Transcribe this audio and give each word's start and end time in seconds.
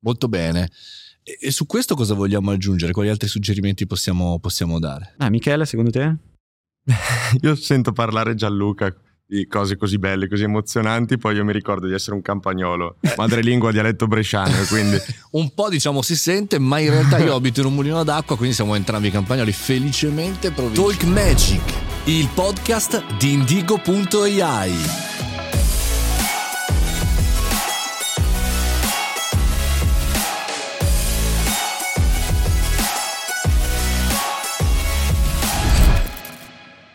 Molto 0.00 0.28
bene. 0.28 0.70
E, 1.22 1.38
e 1.40 1.50
su 1.50 1.66
questo 1.66 1.94
cosa 1.94 2.14
vogliamo 2.14 2.50
aggiungere? 2.50 2.92
Quali 2.92 3.08
altri 3.08 3.28
suggerimenti 3.28 3.86
possiamo, 3.86 4.38
possiamo 4.38 4.78
dare? 4.78 5.14
Ah, 5.18 5.30
Michele, 5.30 5.66
secondo 5.66 5.90
te? 5.90 6.16
Io 7.42 7.54
sento 7.54 7.92
parlare 7.92 8.34
Gianluca 8.34 8.94
di 9.30 9.46
cose 9.46 9.76
così 9.76 9.98
belle, 9.98 10.26
così 10.26 10.42
emozionanti, 10.42 11.16
poi 11.16 11.36
io 11.36 11.44
mi 11.44 11.52
ricordo 11.52 11.86
di 11.86 11.94
essere 11.94 12.16
un 12.16 12.20
campagnolo, 12.20 12.96
madrelingua 13.16 13.70
dialetto 13.70 14.08
bresciano, 14.08 14.52
quindi 14.68 14.98
Un 15.30 15.54
po' 15.54 15.68
diciamo 15.68 16.02
si 16.02 16.16
sente, 16.16 16.58
ma 16.58 16.80
in 16.80 16.90
realtà 16.90 17.18
io 17.18 17.36
abito 17.36 17.60
in 17.60 17.66
un 17.66 17.74
mulino 17.74 18.02
d'acqua, 18.02 18.36
quindi 18.36 18.56
siamo 18.56 18.74
entrambi 18.74 19.08
campagnoli 19.08 19.52
felicemente 19.52 20.50
provincia. 20.50 20.82
Talk 20.82 21.04
Magic, 21.04 21.62
il 22.06 22.28
podcast 22.34 23.04
di 23.18 23.34
Indigo.ai. 23.34 25.29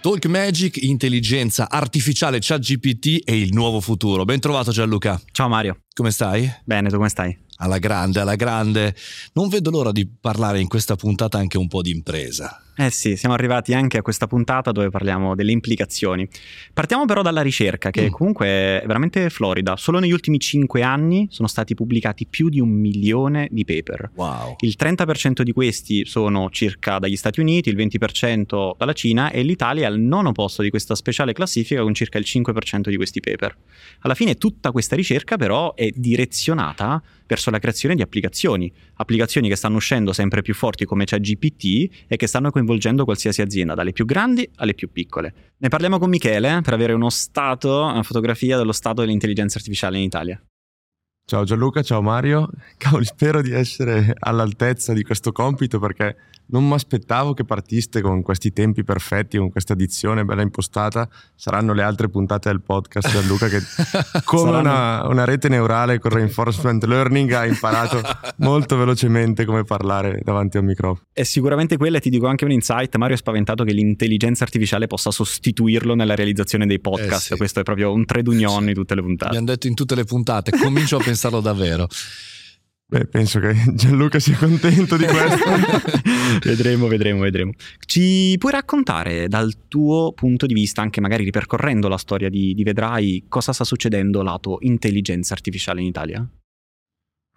Talk 0.05 0.27
Magic, 0.27 0.83
intelligenza 0.83 1.67
artificiale, 1.67 2.37
ChatGPT 2.39 3.27
e 3.27 3.39
il 3.39 3.51
nuovo 3.53 3.81
futuro. 3.81 4.23
Ben 4.23 4.39
trovato 4.39 4.69
Gianluca. 4.69 5.19
Ciao 5.31 5.47
Mario. 5.47 5.79
Come 5.95 6.11
stai? 6.11 6.47
Bene, 6.63 6.89
tu 6.89 6.97
come 6.97 7.09
stai? 7.09 7.35
Alla 7.55 7.79
grande, 7.79 8.19
alla 8.19 8.35
grande. 8.35 8.95
Non 9.33 9.49
vedo 9.49 9.71
l'ora 9.71 9.91
di 9.91 10.07
parlare 10.07 10.59
in 10.59 10.67
questa 10.67 10.95
puntata 10.95 11.39
anche 11.39 11.57
un 11.57 11.67
po' 11.67 11.81
di 11.81 11.89
impresa. 11.89 12.64
Eh 12.77 12.91
sì, 12.91 13.15
siamo 13.15 13.33
arrivati 13.35 13.73
anche 13.73 13.97
a 13.97 14.01
questa 14.01 14.27
puntata 14.27 14.71
dove 14.71 14.89
parliamo 14.89 15.33
delle 15.33 15.53
implicazioni. 15.53 16.27
Partiamo 16.73 17.05
però 17.05 17.21
dalla 17.21 17.41
ricerca, 17.41 17.89
che 17.89 18.07
Mm. 18.07 18.09
comunque 18.09 18.47
è 18.47 18.83
veramente 18.85 19.29
florida. 19.29 19.77
Solo 19.77 19.99
negli 19.99 20.11
ultimi 20.11 20.39
5 20.39 20.81
anni 20.81 21.27
sono 21.31 21.47
stati 21.47 21.73
pubblicati 21.73 22.25
più 22.25 22.49
di 22.49 22.59
un 22.59 22.69
milione 22.69 23.47
di 23.49 23.63
paper. 23.63 24.11
Wow. 24.15 24.55
Il 24.59 24.75
30% 24.77 25.41
di 25.41 25.53
questi 25.53 26.05
sono 26.05 26.49
circa 26.49 26.99
dagli 26.99 27.15
Stati 27.15 27.39
Uniti, 27.39 27.69
il 27.69 27.77
20% 27.77 28.75
dalla 28.77 28.93
Cina 28.93 29.31
e 29.31 29.41
l'Italia 29.43 29.83
è 29.83 29.85
al 29.85 29.99
nono 29.99 30.33
posto 30.33 30.61
di 30.61 30.69
questa 30.69 30.95
speciale 30.95 31.31
classifica 31.31 31.81
con 31.81 31.93
circa 31.93 32.17
il 32.17 32.25
5% 32.27 32.89
di 32.89 32.97
questi 32.97 33.21
paper. 33.21 33.55
Alla 34.01 34.15
fine 34.15 34.35
tutta 34.35 34.71
questa 34.71 34.97
ricerca 34.97 35.37
però 35.37 35.75
è 35.75 35.89
direzionata 35.95 37.01
verso 37.27 37.49
la 37.49 37.57
creazione 37.57 37.95
di 37.95 38.03
applicazioni, 38.03 38.71
applicazioni 38.95 39.47
che 39.49 39.55
stanno 39.55 39.77
uscendo 39.77 40.13
sempre 40.13 40.41
più 40.43 40.53
forti 40.53 40.85
come 40.85 41.05
c'è 41.05 41.19
GPT 41.19 41.89
e 42.07 42.17
che 42.17 42.27
stanno 42.27 42.51
coinvolgendo 42.51 42.63
qualsiasi 43.03 43.41
azienda, 43.41 43.73
dalle 43.73 43.91
più 43.91 44.05
grandi 44.05 44.49
alle 44.55 44.73
più 44.73 44.91
piccole. 44.91 45.53
Ne 45.57 45.69
parliamo 45.69 45.99
con 45.99 46.09
Michele 46.09 46.61
per 46.61 46.73
avere 46.73 46.93
uno 46.93 47.09
stato, 47.09 47.83
una 47.83 48.03
fotografia 48.03 48.57
dello 48.57 48.71
stato 48.71 49.01
dell'intelligenza 49.01 49.57
artificiale 49.57 49.97
in 49.97 50.03
Italia. 50.03 50.41
Ciao 51.27 51.43
Gianluca, 51.43 51.81
ciao 51.81 52.01
Mario, 52.03 52.47
cavoli 52.77 53.03
spero 53.05 53.41
di 53.41 53.51
essere 53.51 54.13
all'altezza 54.19 54.93
di 54.93 55.01
questo 55.03 55.31
compito 55.31 55.79
perché 55.79 56.15
non 56.47 56.67
mi 56.67 56.75
aspettavo 56.75 57.33
che 57.33 57.43
partiste 57.43 58.01
con 58.01 58.21
questi 58.21 58.53
tempi 58.53 58.83
perfetti, 58.83 59.39
con 59.39 59.49
questa 59.49 59.73
dizione 59.73 60.23
bella 60.23 60.43
impostata, 60.43 61.09
saranno 61.33 61.73
le 61.73 61.81
altre 61.81 62.07
puntate 62.07 62.49
del 62.49 62.61
podcast 62.61 63.09
Gianluca 63.09 63.47
che 63.47 63.57
come 64.23 64.51
Saranno- 64.51 64.59
una, 64.59 65.07
una 65.07 65.25
rete 65.25 65.49
neurale 65.49 65.97
con 65.97 66.11
reinforcement 66.11 66.83
learning 66.83 67.31
ha 67.31 67.47
imparato 67.47 67.99
molto 68.37 68.77
velocemente 68.77 69.43
come 69.45 69.63
parlare 69.63 70.21
davanti 70.23 70.57
a 70.57 70.59
un 70.59 70.67
microfono. 70.67 71.07
È 71.11 71.23
sicuramente 71.23 71.77
quella, 71.77 71.97
e 71.97 72.01
ti 72.01 72.11
dico 72.11 72.27
anche 72.27 72.45
un 72.45 72.51
insight. 72.51 72.95
Mario 72.97 73.15
è 73.15 73.17
spaventato 73.17 73.63
che 73.63 73.71
l'intelligenza 73.73 74.43
artificiale 74.43 74.85
possa 74.85 75.09
sostituirlo 75.09 75.95
nella 75.95 76.13
realizzazione 76.13 76.67
dei 76.67 76.79
podcast. 76.79 77.11
Eh 77.31 77.33
sì. 77.33 77.37
Questo 77.37 77.61
è 77.61 77.63
proprio 77.63 77.91
un 77.91 78.05
trade 78.05 78.29
union 78.29 78.59
Sì. 78.59 78.65
di 78.67 78.73
tutte 78.75 78.93
le 78.93 79.01
puntate. 79.01 79.29
Abbiamo 79.29 79.47
detto 79.47 79.65
in 79.65 79.73
tutte 79.73 79.95
le 79.95 80.03
puntate, 80.03 80.51
comincio 80.51 80.97
a 80.97 81.01
pensarlo 81.15 81.39
davvero. 81.39 81.87
Beh, 82.87 83.07
penso 83.07 83.39
che 83.39 83.55
Gianluca 83.73 84.19
sia 84.19 84.37
contento 84.37 84.95
di 84.95 85.05
questo. 85.05 85.43
vedremo, 86.43 86.87
vedremo, 86.87 87.21
vedremo. 87.21 87.51
Ci 87.83 88.35
puoi 88.37 88.51
raccontare 88.51 89.27
dal 89.27 89.67
tuo 89.67 90.11
punto 90.13 90.45
di 90.45 90.53
vista, 90.53 90.81
anche 90.81 91.01
magari 91.01 91.23
ripercorrendo 91.23 91.87
la 91.87 91.97
storia 91.97 92.29
di, 92.29 92.53
di 92.53 92.63
Vedrai, 92.63 93.25
cosa 93.27 93.53
sta 93.53 93.63
succedendo 93.63 94.21
lato 94.21 94.57
intelligenza 94.59 95.33
artificiale 95.33 95.81
in 95.81 95.87
Italia? 95.87 96.29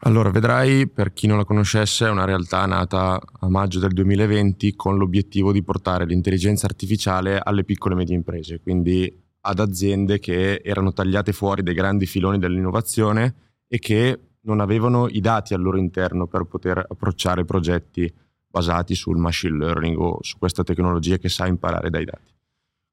Allora, 0.03 0.31
vedrai, 0.31 0.87
per 0.89 1.13
chi 1.13 1.27
non 1.27 1.39
la 1.39 1.45
conoscesse, 1.45 2.07
è 2.07 2.11
una 2.11 2.25
realtà 2.25 2.67
nata 2.67 3.21
a 3.41 3.49
maggio 3.49 3.81
del 3.81 3.93
2020 3.93 4.77
con 4.77 4.97
l'obiettivo 4.97 5.51
di 5.51 5.65
portare 5.65 6.05
l'intelligenza 6.05 6.67
artificiale 6.67 7.41
alle 7.43 7.65
piccole 7.65 7.95
e 7.95 7.97
medie 7.97 8.15
imprese, 8.15 8.61
quindi 8.61 9.13
ad 9.41 9.59
aziende 9.59 10.21
che 10.21 10.61
erano 10.63 10.93
tagliate 10.93 11.33
fuori 11.33 11.63
dai 11.63 11.75
grandi 11.75 12.07
filoni 12.07 12.39
dell'innovazione 12.39 13.48
e 13.69 13.79
che 13.79 14.21
non 14.41 14.61
avevano 14.61 15.09
i 15.09 15.21
dati 15.21 15.55
al 15.55 15.61
loro 15.61 15.77
interno 15.77 16.27
per 16.27 16.45
poter 16.45 16.79
approcciare 16.79 17.45
progetti 17.45 18.13
basati 18.47 18.95
sul 18.95 19.19
machine 19.19 19.59
learning 19.59 19.99
o 19.99 20.19
su 20.23 20.39
questa 20.39 20.65
tecnologia 20.65 21.19
che 21.19 21.29
sa 21.29 21.47
imparare 21.47 21.91
dai 21.91 22.07
dati. 22.07 22.33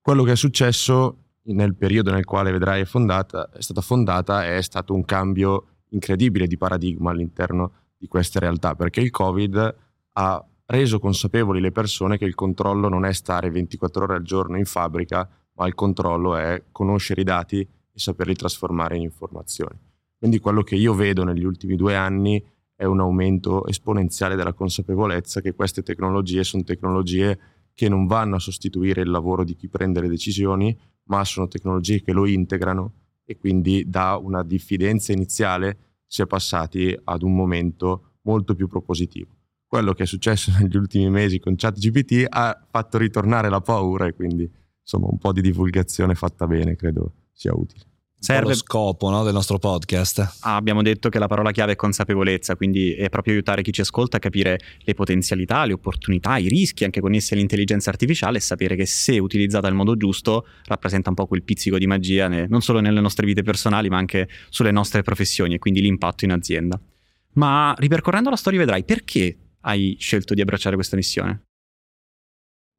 Quello 0.01 0.23
che 0.23 0.33
è 0.33 0.35
successo 0.35 1.19
nel 1.43 1.75
periodo 1.75 2.11
nel 2.11 2.25
quale 2.25 2.51
vedrai 2.51 2.81
è, 2.81 2.85
fondata, 2.85 3.49
è 3.49 3.61
stata 3.61 3.81
fondata 3.81 4.45
è 4.45 4.61
stato 4.61 4.93
un 4.93 5.05
cambio 5.05 5.67
incredibile 5.89 6.47
di 6.47 6.57
paradigma 6.57 7.11
all'interno 7.11 7.71
di 7.97 8.07
queste 8.07 8.39
realtà, 8.39 8.75
perché 8.75 8.99
il 8.99 9.11
Covid 9.11 9.75
ha 10.13 10.45
reso 10.65 10.99
consapevoli 10.99 11.61
le 11.61 11.71
persone 11.71 12.17
che 12.17 12.25
il 12.25 12.35
controllo 12.35 12.89
non 12.89 13.05
è 13.05 13.13
stare 13.13 13.49
24 13.49 14.03
ore 14.03 14.15
al 14.15 14.23
giorno 14.23 14.57
in 14.57 14.65
fabbrica, 14.65 15.27
ma 15.53 15.67
il 15.67 15.75
controllo 15.75 16.35
è 16.35 16.63
conoscere 16.71 17.21
i 17.21 17.23
dati 17.23 17.61
e 17.61 17.99
saperli 17.99 18.35
trasformare 18.35 18.95
in 18.97 19.03
informazioni. 19.03 19.79
Quindi 20.17 20.39
quello 20.39 20.63
che 20.63 20.75
io 20.75 20.93
vedo 20.93 21.23
negli 21.23 21.43
ultimi 21.43 21.75
due 21.75 21.95
anni 21.95 22.43
è 22.75 22.83
un 22.83 22.99
aumento 22.99 23.65
esponenziale 23.67 24.35
della 24.35 24.53
consapevolezza 24.53 25.41
che 25.41 25.53
queste 25.53 25.81
tecnologie 25.81 26.43
sono 26.43 26.63
tecnologie 26.63 27.39
che 27.73 27.89
non 27.89 28.05
vanno 28.05 28.35
a 28.35 28.39
sostituire 28.39 29.01
il 29.01 29.09
lavoro 29.09 29.43
di 29.43 29.55
chi 29.55 29.67
prende 29.67 30.01
le 30.01 30.07
decisioni, 30.07 30.77
ma 31.03 31.23
sono 31.25 31.47
tecnologie 31.47 32.01
che 32.01 32.11
lo 32.13 32.25
integrano 32.25 32.93
e 33.25 33.37
quindi 33.37 33.83
da 33.87 34.17
una 34.17 34.43
diffidenza 34.43 35.11
iniziale 35.11 35.77
si 36.05 36.21
è 36.21 36.27
passati 36.27 36.97
ad 37.03 37.23
un 37.23 37.35
momento 37.35 38.19
molto 38.21 38.55
più 38.55 38.67
propositivo. 38.67 39.35
Quello 39.67 39.93
che 39.93 40.03
è 40.03 40.05
successo 40.05 40.51
negli 40.59 40.77
ultimi 40.77 41.09
mesi 41.09 41.39
con 41.39 41.55
ChatGPT 41.55 42.25
ha 42.29 42.65
fatto 42.69 42.97
ritornare 42.97 43.49
la 43.49 43.61
paura 43.61 44.05
e 44.05 44.13
quindi 44.13 44.49
insomma 44.79 45.07
un 45.09 45.17
po' 45.17 45.33
di 45.33 45.41
divulgazione 45.41 46.15
fatta 46.15 46.47
bene 46.47 46.75
credo 46.75 47.13
sia 47.31 47.53
utile. 47.53 47.94
Serve 48.25 48.49
lo 48.49 48.55
scopo 48.55 49.09
no, 49.11 49.23
del 49.23 49.33
nostro 49.33 49.59
podcast. 49.59 50.37
Ah, 50.39 50.55
abbiamo 50.55 50.81
detto 50.81 51.09
che 51.09 51.19
la 51.19 51.27
parola 51.27 51.51
chiave 51.51 51.73
è 51.73 51.75
consapevolezza, 51.75 52.55
quindi 52.55 52.93
è 52.93 53.07
proprio 53.09 53.33
aiutare 53.33 53.61
chi 53.61 53.71
ci 53.71 53.81
ascolta 53.81 54.17
a 54.17 54.19
capire 54.19 54.59
le 54.79 54.95
potenzialità, 54.95 55.63
le 55.65 55.73
opportunità, 55.73 56.37
i 56.37 56.47
rischi 56.47 56.83
anche 56.85 57.01
connessi 57.01 57.33
all'intelligenza 57.33 57.91
artificiale 57.91 58.39
e 58.39 58.41
sapere 58.41 58.75
che 58.75 58.87
se 58.87 59.19
utilizzata 59.19 59.67
al 59.67 59.75
modo 59.75 59.95
giusto 59.95 60.47
rappresenta 60.65 61.09
un 61.09 61.15
po' 61.15 61.27
quel 61.27 61.43
pizzico 61.43 61.77
di 61.77 61.85
magia 61.85 62.27
ne- 62.27 62.47
non 62.47 62.61
solo 62.61 62.79
nelle 62.79 62.99
nostre 62.99 63.27
vite 63.27 63.43
personali 63.43 63.89
ma 63.89 63.97
anche 63.97 64.27
sulle 64.49 64.71
nostre 64.71 65.03
professioni 65.03 65.53
e 65.53 65.59
quindi 65.59 65.81
l'impatto 65.81 66.25
in 66.25 66.31
azienda. 66.31 66.79
Ma 67.33 67.75
ripercorrendo 67.77 68.31
la 68.31 68.37
storia 68.37 68.57
vedrai 68.57 68.83
perché 68.85 69.37
hai 69.61 69.97
scelto 69.99 70.33
di 70.33 70.41
abbracciare 70.41 70.73
questa 70.73 70.95
missione. 70.95 71.43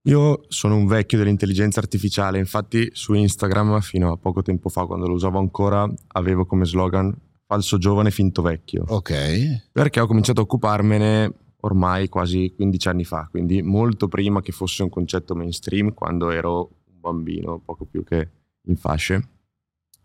Io 0.07 0.45
sono 0.49 0.77
un 0.77 0.87
vecchio 0.87 1.19
dell'intelligenza 1.19 1.81
artificiale, 1.81 2.39
infatti 2.39 2.89
su 2.93 3.13
Instagram 3.13 3.81
fino 3.81 4.13
a 4.13 4.17
poco 4.17 4.41
tempo 4.41 4.69
fa 4.69 4.87
quando 4.87 5.09
lo 5.09 5.15
usavo 5.15 5.39
ancora 5.39 5.89
avevo 6.09 6.47
come 6.47 6.65
slogan 6.65 7.13
falso 7.45 7.77
giovane 7.77 8.13
finto 8.13 8.41
vecchio. 8.41 8.85
Ok. 8.87 9.69
perché 9.73 9.99
ho 9.99 10.07
cominciato 10.07 10.41
a 10.41 10.45
occuparmene 10.45 11.33
ormai 11.61 12.09
quasi 12.09 12.53
15 12.55 12.89
anni 12.89 13.05
fa, 13.05 13.27
quindi 13.29 13.63
molto 13.63 14.07
prima 14.07 14.41
che 14.43 14.53
fosse 14.53 14.85
un 14.85 14.91
concetto 14.91 15.35
mainstream, 15.35 15.93
quando 15.93 16.31
ero 16.31 16.71
un 16.85 17.01
bambino, 17.01 17.61
poco 17.65 17.85
più 17.85 18.05
che 18.05 18.31
in 18.67 18.77
fasce. 18.77 19.29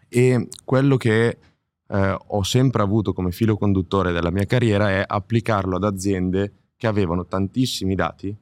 E 0.10 0.48
quello 0.66 0.98
che 0.98 1.38
eh, 1.88 2.18
ho 2.28 2.42
sempre 2.44 2.82
avuto 2.82 3.14
come 3.14 3.32
filo 3.32 3.56
conduttore 3.56 4.12
della 4.12 4.32
mia 4.32 4.46
carriera 4.46 4.90
è 4.90 5.04
applicarlo 5.06 5.76
ad 5.76 5.84
aziende 5.84 6.54
che 6.76 6.88
avevano 6.88 7.28
tantissimi 7.28 7.94
dati, 7.94 8.36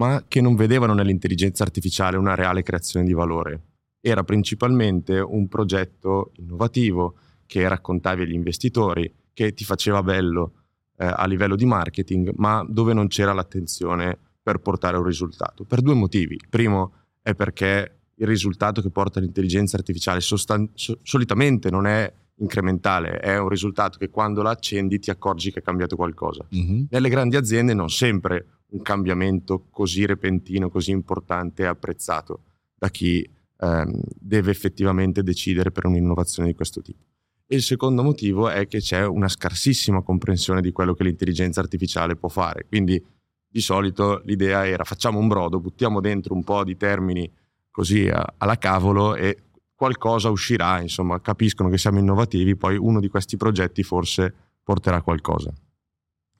ma 0.00 0.24
che 0.26 0.40
non 0.40 0.56
vedevano 0.56 0.94
nell'intelligenza 0.94 1.62
artificiale 1.62 2.16
una 2.16 2.34
reale 2.34 2.62
creazione 2.62 3.04
di 3.04 3.12
valore. 3.12 3.60
Era 4.00 4.24
principalmente 4.24 5.20
un 5.20 5.46
progetto 5.46 6.32
innovativo 6.36 7.16
che 7.44 7.68
raccontavi 7.68 8.22
agli 8.22 8.32
investitori, 8.32 9.12
che 9.34 9.52
ti 9.52 9.62
faceva 9.64 10.02
bello 10.02 10.52
eh, 10.96 11.04
a 11.04 11.26
livello 11.26 11.54
di 11.54 11.66
marketing, 11.66 12.32
ma 12.36 12.64
dove 12.66 12.94
non 12.94 13.08
c'era 13.08 13.34
l'attenzione 13.34 14.16
per 14.42 14.60
portare 14.60 14.96
un 14.96 15.04
risultato. 15.04 15.64
Per 15.64 15.82
due 15.82 15.94
motivi. 15.94 16.34
Il 16.34 16.48
primo 16.48 16.94
è 17.20 17.34
perché 17.34 17.98
il 18.14 18.26
risultato 18.26 18.80
che 18.80 18.88
porta 18.88 19.20
l'intelligenza 19.20 19.76
artificiale 19.76 20.22
sostan- 20.22 20.70
so- 20.72 20.98
solitamente 21.02 21.70
non 21.70 21.86
è 21.86 22.10
incrementale, 22.36 23.18
è 23.18 23.38
un 23.38 23.50
risultato 23.50 23.98
che 23.98 24.08
quando 24.08 24.40
la 24.40 24.50
accendi 24.50 24.98
ti 24.98 25.10
accorgi 25.10 25.52
che 25.52 25.58
è 25.58 25.62
cambiato 25.62 25.94
qualcosa. 25.94 26.46
Mhm. 26.48 26.86
Nelle 26.88 27.08
grandi 27.10 27.36
aziende 27.36 27.74
non 27.74 27.90
sempre 27.90 28.46
un 28.70 28.82
cambiamento 28.82 29.66
così 29.70 30.06
repentino, 30.06 30.70
così 30.70 30.90
importante 30.90 31.64
è 31.64 31.66
apprezzato 31.66 32.42
da 32.74 32.88
chi 32.88 33.28
ehm, 33.58 34.00
deve 34.18 34.50
effettivamente 34.50 35.22
decidere 35.22 35.70
per 35.70 35.86
un'innovazione 35.86 36.48
di 36.48 36.54
questo 36.54 36.80
tipo. 36.80 37.04
E 37.46 37.56
il 37.56 37.62
secondo 37.62 38.02
motivo 38.02 38.48
è 38.48 38.66
che 38.68 38.78
c'è 38.78 39.04
una 39.04 39.28
scarsissima 39.28 40.02
comprensione 40.02 40.60
di 40.60 40.70
quello 40.70 40.94
che 40.94 41.02
l'intelligenza 41.02 41.60
artificiale 41.60 42.14
può 42.14 42.28
fare. 42.28 42.64
Quindi 42.68 43.04
di 43.48 43.60
solito 43.60 44.22
l'idea 44.24 44.66
era 44.66 44.84
facciamo 44.84 45.18
un 45.18 45.26
brodo, 45.26 45.58
buttiamo 45.58 46.00
dentro 46.00 46.34
un 46.34 46.44
po' 46.44 46.62
di 46.62 46.76
termini 46.76 47.28
così 47.70 48.08
alla 48.08 48.56
cavolo 48.56 49.16
e 49.16 49.36
qualcosa 49.74 50.30
uscirà, 50.30 50.80
insomma, 50.80 51.20
capiscono 51.20 51.68
che 51.70 51.78
siamo 51.78 51.98
innovativi, 51.98 52.54
poi 52.54 52.76
uno 52.76 53.00
di 53.00 53.08
questi 53.08 53.36
progetti 53.36 53.82
forse 53.82 54.32
porterà 54.62 55.02
qualcosa. 55.02 55.52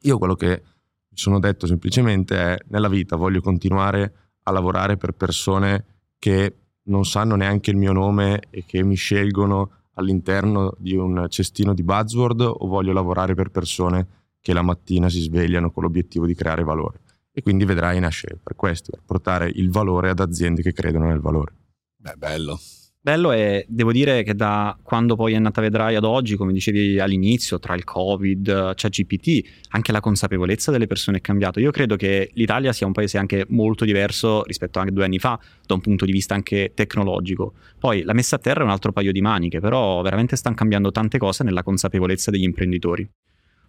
Io 0.02 0.18
quello 0.18 0.34
che 0.34 0.62
mi 1.10 1.16
sono 1.16 1.38
detto 1.40 1.66
semplicemente 1.66 2.36
è 2.36 2.58
nella 2.68 2.88
vita 2.88 3.16
voglio 3.16 3.40
continuare 3.40 4.12
a 4.44 4.52
lavorare 4.52 4.96
per 4.96 5.12
persone 5.12 5.84
che 6.18 6.54
non 6.84 7.04
sanno 7.04 7.34
neanche 7.36 7.70
il 7.70 7.76
mio 7.76 7.92
nome 7.92 8.42
e 8.50 8.64
che 8.64 8.82
mi 8.82 8.94
scelgono 8.94 9.70
all'interno 9.94 10.74
di 10.78 10.94
un 10.96 11.26
cestino 11.28 11.74
di 11.74 11.82
buzzword 11.82 12.40
o 12.40 12.66
voglio 12.66 12.92
lavorare 12.92 13.34
per 13.34 13.50
persone 13.50 14.06
che 14.40 14.52
la 14.52 14.62
mattina 14.62 15.08
si 15.08 15.20
svegliano 15.20 15.70
con 15.70 15.82
l'obiettivo 15.82 16.26
di 16.26 16.34
creare 16.34 16.64
valore. 16.64 17.00
E 17.32 17.42
quindi 17.42 17.64
vedrai 17.64 18.00
nascere 18.00 18.38
per 18.42 18.56
questo, 18.56 18.90
per 18.90 19.02
portare 19.04 19.50
il 19.52 19.70
valore 19.70 20.10
ad 20.10 20.20
aziende 20.20 20.62
che 20.62 20.72
credono 20.72 21.06
nel 21.06 21.20
valore. 21.20 21.54
Beh, 21.96 22.14
bello. 22.16 22.58
Bello 23.02 23.32
e 23.32 23.64
devo 23.66 23.92
dire 23.92 24.22
che 24.22 24.34
da 24.34 24.76
quando 24.82 25.16
poi 25.16 25.32
è 25.32 25.38
nata 25.38 25.62
Vedrai 25.62 25.94
ad 25.94 26.04
oggi, 26.04 26.36
come 26.36 26.52
dicevi 26.52 27.00
all'inizio, 27.00 27.58
tra 27.58 27.74
il 27.74 27.82
Covid, 27.82 28.74
c'è 28.74 28.90
GPT, 28.90 29.42
anche 29.70 29.90
la 29.90 30.00
consapevolezza 30.00 30.70
delle 30.70 30.86
persone 30.86 31.16
è 31.16 31.20
cambiata. 31.22 31.60
Io 31.60 31.70
credo 31.70 31.96
che 31.96 32.28
l'Italia 32.34 32.74
sia 32.74 32.86
un 32.86 32.92
paese 32.92 33.16
anche 33.16 33.46
molto 33.48 33.86
diverso 33.86 34.42
rispetto 34.44 34.80
a 34.80 34.84
due 34.90 35.04
anni 35.04 35.18
fa, 35.18 35.40
da 35.66 35.72
un 35.72 35.80
punto 35.80 36.04
di 36.04 36.12
vista 36.12 36.34
anche 36.34 36.72
tecnologico. 36.74 37.54
Poi 37.78 38.02
la 38.02 38.12
messa 38.12 38.36
a 38.36 38.38
terra 38.38 38.60
è 38.60 38.64
un 38.64 38.70
altro 38.70 38.92
paio 38.92 39.12
di 39.12 39.22
maniche, 39.22 39.60
però 39.60 40.02
veramente 40.02 40.36
stanno 40.36 40.56
cambiando 40.56 40.92
tante 40.92 41.16
cose 41.16 41.42
nella 41.42 41.62
consapevolezza 41.62 42.30
degli 42.30 42.42
imprenditori 42.42 43.10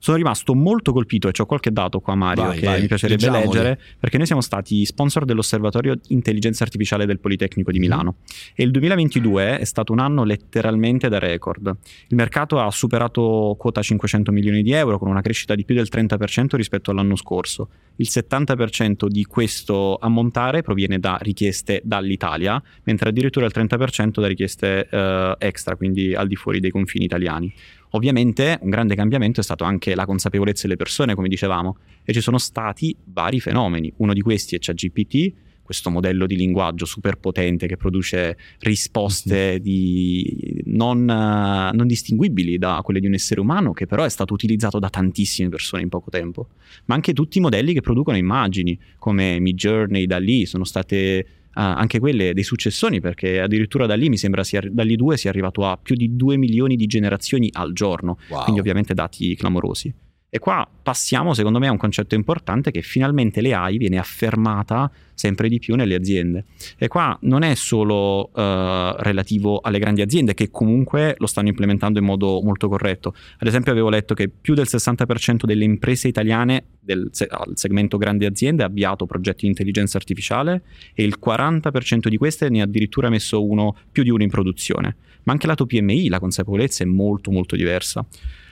sono 0.01 0.17
rimasto 0.17 0.55
molto 0.55 0.91
colpito 0.93 1.27
e 1.27 1.31
ho 1.37 1.45
qualche 1.45 1.71
dato 1.71 1.99
qua 1.99 2.15
Mario 2.15 2.45
vai, 2.45 2.57
che 2.57 2.65
vai, 2.65 2.81
mi 2.81 2.87
piacerebbe 2.87 3.21
leggiamoli. 3.21 3.45
leggere 3.45 3.79
perché 3.99 4.17
noi 4.17 4.25
siamo 4.25 4.41
stati 4.41 4.83
sponsor 4.83 5.25
dell'osservatorio 5.25 5.95
intelligenza 6.07 6.63
artificiale 6.63 7.05
del 7.05 7.19
Politecnico 7.19 7.69
di 7.71 7.77
mhm. 7.77 7.83
Milano 7.83 8.15
mm. 8.19 8.33
e 8.55 8.63
il 8.63 8.71
2022 8.71 9.59
è 9.59 9.63
stato 9.63 9.93
un 9.93 9.99
anno 9.99 10.23
letteralmente 10.23 11.07
da 11.07 11.19
record. 11.19 11.67
Il 12.07 12.15
mercato 12.15 12.59
ha 12.59 12.71
superato 12.71 13.55
quota 13.59 13.83
500 13.83 14.31
milioni 14.31 14.63
di 14.63 14.71
euro 14.71 14.97
con 14.97 15.07
una 15.07 15.21
crescita 15.21 15.53
di 15.53 15.65
più 15.65 15.75
del 15.75 15.87
30% 15.91 16.55
rispetto 16.55 16.89
all'anno 16.89 17.15
scorso. 17.15 17.69
Il 17.97 18.07
70% 18.09 19.05
di 19.05 19.23
questo 19.25 19.97
ammontare 19.97 20.63
proviene 20.63 20.97
da 20.97 21.19
richieste 21.21 21.79
dall'Italia, 21.83 22.61
mentre 22.85 23.09
addirittura 23.09 23.45
il 23.45 23.51
30% 23.55 24.19
da 24.19 24.27
richieste 24.27 24.87
eh, 24.89 25.35
extra, 25.37 25.75
quindi 25.75 26.15
al 26.15 26.27
di 26.27 26.35
fuori 26.35 26.59
dei 26.59 26.71
confini 26.71 27.05
italiani. 27.05 27.53
Ovviamente 27.91 28.57
un 28.61 28.69
grande 28.69 28.95
cambiamento 28.95 29.39
è 29.39 29.43
stato 29.43 29.63
anche 29.63 29.95
la 29.95 30.05
consapevolezza 30.05 30.63
delle 30.63 30.77
persone, 30.77 31.15
come 31.15 31.27
dicevamo, 31.27 31.77
e 32.03 32.13
ci 32.13 32.21
sono 32.21 32.37
stati 32.37 32.95
vari 33.05 33.39
fenomeni. 33.39 33.91
Uno 33.97 34.13
di 34.13 34.21
questi 34.21 34.55
è 34.55 34.59
ChatGPT, 34.59 35.33
questo 35.61 35.89
modello 35.89 36.25
di 36.25 36.35
linguaggio 36.35 36.85
super 36.85 37.17
potente 37.17 37.67
che 37.67 37.77
produce 37.77 38.37
risposte 38.59 39.53
mhm. 39.53 39.59
di 39.59 40.61
non, 40.65 41.05
non, 41.05 41.87
distinguibili 41.87 42.57
da 42.57 42.81
quelle 42.83 42.99
di 42.99 43.07
un 43.07 43.13
essere 43.13 43.39
umano, 43.39 43.71
che 43.71 43.87
però 43.87 44.03
è 44.03 44.09
stato 44.09 44.33
utilizzato 44.33 44.79
da 44.79 44.89
tantissime 44.89 45.49
persone 45.49 45.83
in 45.83 45.89
poco 45.89 46.09
tempo. 46.09 46.49
Ma 46.85 46.95
anche 46.95 47.13
tutti 47.13 47.37
i 47.37 47.41
modelli 47.41 47.73
che 47.73 47.81
producono 47.81 48.17
immagini, 48.17 48.77
come 48.99 49.39
Midjourney, 49.39 50.05
da 50.05 50.17
lì, 50.17 50.45
sono 50.45 50.63
state 50.63 51.25
anche 51.53 51.99
quelle 51.99 52.33
dei 52.33 52.43
successoni, 52.43 52.99
perché 52.99 53.39
addirittura 53.39 53.85
da 53.85 53.95
lì 53.95 54.09
mi 54.09 54.17
sembra 54.17 54.43
sia, 54.43 54.61
da 54.69 54.83
lì 54.83 54.95
due 54.95 55.17
sia 55.17 55.29
arrivato 55.29 55.65
a 55.65 55.77
più 55.77 55.95
di 55.95 56.15
2 56.15 56.37
milioni 56.37 56.75
di 56.75 56.85
generazioni 56.85 57.49
al 57.51 57.73
giorno, 57.73 58.17
wow. 58.29 58.43
quindi 58.43 58.59
ovviamente 58.59 58.93
dati 58.93 59.35
clamorosi. 59.35 59.93
E 60.33 60.39
qua 60.39 60.65
passiamo, 60.81 61.33
secondo 61.33 61.59
me, 61.59 61.67
a 61.67 61.71
un 61.71 61.77
concetto 61.77 62.15
importante 62.15 62.71
che 62.71 62.81
finalmente 62.81 63.41
l'AI 63.41 63.77
viene 63.77 63.97
affermata 63.97 64.89
sempre 65.13 65.49
di 65.49 65.59
più 65.59 65.75
nelle 65.75 65.93
aziende. 65.93 66.45
E 66.77 66.87
qua 66.87 67.17
non 67.23 67.43
è 67.43 67.53
solo 67.53 68.29
uh, 68.33 68.95
relativo 68.99 69.59
alle 69.59 69.77
grandi 69.77 70.01
aziende 70.01 70.33
che 70.33 70.49
comunque 70.49 71.15
lo 71.17 71.27
stanno 71.27 71.49
implementando 71.49 71.99
in 71.99 72.05
modo 72.05 72.39
molto 72.41 72.69
corretto. 72.69 73.13
Ad 73.39 73.45
esempio 73.45 73.73
avevo 73.73 73.89
letto 73.89 74.13
che 74.13 74.29
più 74.29 74.53
del 74.53 74.67
60% 74.69 75.43
delle 75.43 75.65
imprese 75.65 76.07
italiane 76.07 76.63
del 76.79 77.09
se- 77.11 77.27
segmento 77.55 77.97
grandi 77.97 78.23
aziende 78.23 78.63
ha 78.63 78.67
avviato 78.67 79.05
progetti 79.05 79.41
di 79.41 79.49
intelligenza 79.49 79.97
artificiale 79.97 80.61
e 80.93 81.03
il 81.03 81.17
40% 81.21 82.07
di 82.07 82.15
queste 82.15 82.47
ne 82.47 82.61
ha 82.61 82.63
addirittura 82.63 83.09
messo 83.09 83.45
uno, 83.45 83.75
più 83.91 84.03
di 84.03 84.09
uno 84.09 84.23
in 84.23 84.29
produzione. 84.29 84.95
Ma 85.23 85.33
anche 85.33 85.45
lato 85.45 85.65
PMI 85.65 86.07
la 86.07 86.19
consapevolezza 86.19 86.85
è 86.85 86.87
molto 86.87 87.31
molto 87.31 87.57
diversa. 87.57 88.05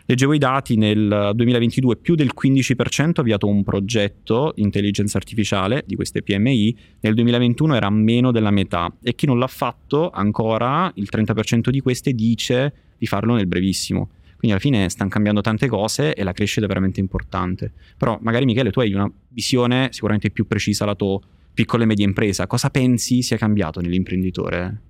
Leggevo 0.09 0.33
i 0.33 0.39
dati 0.39 0.75
nel 0.75 1.33
2022, 1.35 1.97
più 1.97 2.15
del 2.15 2.31
15% 2.35 3.11
ha 3.17 3.21
avviato 3.21 3.45
un 3.45 3.63
progetto 3.63 4.53
di 4.56 4.63
intelligenza 4.63 5.19
artificiale 5.19 5.83
di 5.85 5.94
queste 5.94 6.23
PMI, 6.23 6.75
nel 7.01 7.13
2021 7.13 7.75
era 7.75 7.91
meno 7.91 8.31
della 8.31 8.50
metà 8.50 8.91
e 9.03 9.13
chi 9.13 9.27
non 9.27 9.38
l'ha 9.38 9.45
fatto 9.45 10.09
ancora, 10.09 10.91
il 10.95 11.07
30% 11.11 11.69
di 11.69 11.79
queste 11.79 12.13
dice 12.13 12.73
di 12.97 13.06
farlo 13.06 13.35
nel 13.35 13.45
brevissimo. 13.45 14.09
Quindi 14.35 14.57
alla 14.57 14.59
fine 14.59 14.89
stanno 14.89 15.11
cambiando 15.11 15.41
tante 15.41 15.67
cose 15.67 16.15
e 16.15 16.23
la 16.23 16.31
crescita 16.31 16.65
è 16.65 16.67
veramente 16.67 17.00
importante. 17.00 17.71
Però 17.95 18.17
magari 18.19 18.45
Michele 18.45 18.71
tu 18.71 18.79
hai 18.79 18.91
una 18.91 19.11
visione 19.27 19.89
sicuramente 19.91 20.31
più 20.31 20.47
precisa 20.47 20.85
lato 20.85 21.21
piccola 21.53 21.83
e 21.83 21.85
media 21.85 22.06
impresa. 22.06 22.47
Cosa 22.47 22.71
pensi 22.71 23.21
sia 23.21 23.38
cambiato 23.38 23.79
nell'imprenditore? 23.79 24.88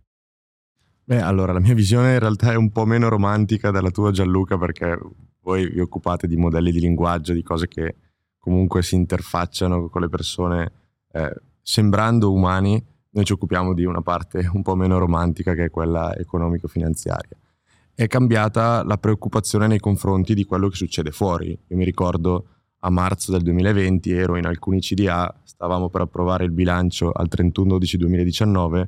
Beh, 1.10 1.22
allora 1.22 1.54
la 1.54 1.60
mia 1.60 1.74
visione 1.74 2.14
in 2.14 2.20
realtà 2.20 2.52
è 2.52 2.56
un 2.56 2.70
po' 2.70 2.86
meno 2.86 3.10
romantica 3.10 3.72
della 3.72 3.90
tua 3.90 4.12
Gianluca 4.12 4.60
perché 4.60 4.96
voi 5.42 5.68
vi 5.68 5.80
occupate 5.80 6.28
di 6.28 6.38
modelli 6.38 6.72
di 6.72 6.80
linguaggio, 6.80 7.34
di 7.34 7.42
cose 7.42 7.68
che 7.68 7.96
comunque 8.38 8.84
si 8.84 8.94
interfacciano 8.94 9.90
con 9.90 10.02
le 10.02 10.08
persone 10.08 10.72
eh, 11.12 11.34
sembrando 11.64 12.32
umani, 12.32 12.80
noi 13.10 13.26
ci 13.26 13.32
occupiamo 13.32 13.74
di 13.74 13.86
una 13.86 14.04
parte 14.04 14.48
un 14.54 14.62
po' 14.62 14.76
meno 14.76 15.00
romantica 15.00 15.56
che 15.56 15.66
è 15.66 15.70
quella 15.72 16.16
economico-finanziaria. 16.16 17.36
È 17.96 18.06
cambiata 18.06 18.84
la 18.84 18.98
preoccupazione 19.00 19.66
nei 19.66 19.80
confronti 19.80 20.36
di 20.36 20.46
quello 20.46 20.68
che 20.68 20.76
succede 20.76 21.10
fuori. 21.10 21.60
Io 21.70 21.76
mi 21.76 21.86
ricordo 21.86 22.46
a 22.82 22.92
marzo 22.92 23.32
del 23.32 23.42
2020 23.42 24.12
ero 24.12 24.36
in 24.36 24.46
alcuni 24.46 24.80
CDA, 24.80 25.42
stavamo 25.44 25.90
per 25.90 26.02
approvare 26.02 26.44
il 26.44 26.52
bilancio 26.52 27.12
al 27.12 27.30
31-12-2019 27.36 28.88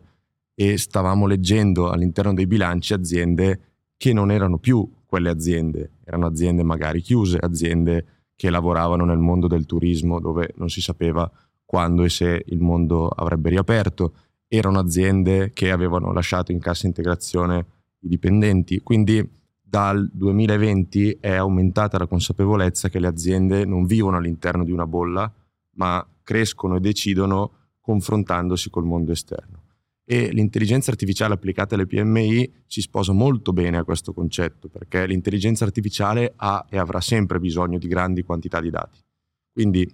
e 0.53 0.77
stavamo 0.77 1.25
leggendo 1.25 1.89
all'interno 1.89 2.33
dei 2.33 2.47
bilanci 2.47 2.93
aziende 2.93 3.59
che 3.97 4.13
non 4.13 4.31
erano 4.31 4.57
più 4.57 4.89
quelle 5.05 5.29
aziende, 5.29 5.97
erano 6.03 6.25
aziende 6.25 6.63
magari 6.63 7.01
chiuse, 7.01 7.37
aziende 7.37 8.05
che 8.35 8.49
lavoravano 8.49 9.05
nel 9.05 9.19
mondo 9.19 9.47
del 9.47 9.65
turismo 9.65 10.19
dove 10.19 10.53
non 10.55 10.69
si 10.69 10.81
sapeva 10.81 11.29
quando 11.65 12.03
e 12.03 12.09
se 12.09 12.43
il 12.47 12.59
mondo 12.59 13.07
avrebbe 13.07 13.49
riaperto, 13.49 14.13
erano 14.47 14.79
aziende 14.79 15.51
che 15.53 15.71
avevano 15.71 16.11
lasciato 16.11 16.51
in 16.51 16.59
cassa 16.59 16.87
integrazione 16.87 17.65
i 17.99 18.07
dipendenti, 18.07 18.79
quindi 18.81 19.39
dal 19.61 20.09
2020 20.11 21.17
è 21.21 21.33
aumentata 21.35 21.97
la 21.97 22.07
consapevolezza 22.07 22.89
che 22.89 22.99
le 22.99 23.07
aziende 23.07 23.63
non 23.63 23.85
vivono 23.85 24.17
all'interno 24.17 24.63
di 24.63 24.71
una 24.71 24.87
bolla, 24.87 25.31
ma 25.75 26.05
crescono 26.23 26.75
e 26.75 26.79
decidono 26.79 27.51
confrontandosi 27.79 28.69
col 28.69 28.85
mondo 28.85 29.11
esterno 29.11 29.60
e 30.03 30.31
l'intelligenza 30.31 30.91
artificiale 30.91 31.33
applicata 31.33 31.75
alle 31.75 31.85
PMI 31.85 32.63
si 32.65 32.81
sposa 32.81 33.13
molto 33.13 33.53
bene 33.53 33.77
a 33.77 33.83
questo 33.83 34.13
concetto 34.13 34.67
perché 34.67 35.05
l'intelligenza 35.05 35.63
artificiale 35.63 36.33
ha 36.35 36.65
e 36.69 36.77
avrà 36.77 36.99
sempre 36.99 37.39
bisogno 37.39 37.77
di 37.77 37.87
grandi 37.87 38.23
quantità 38.23 38.59
di 38.59 38.69
dati. 38.69 38.99
Quindi 39.51 39.89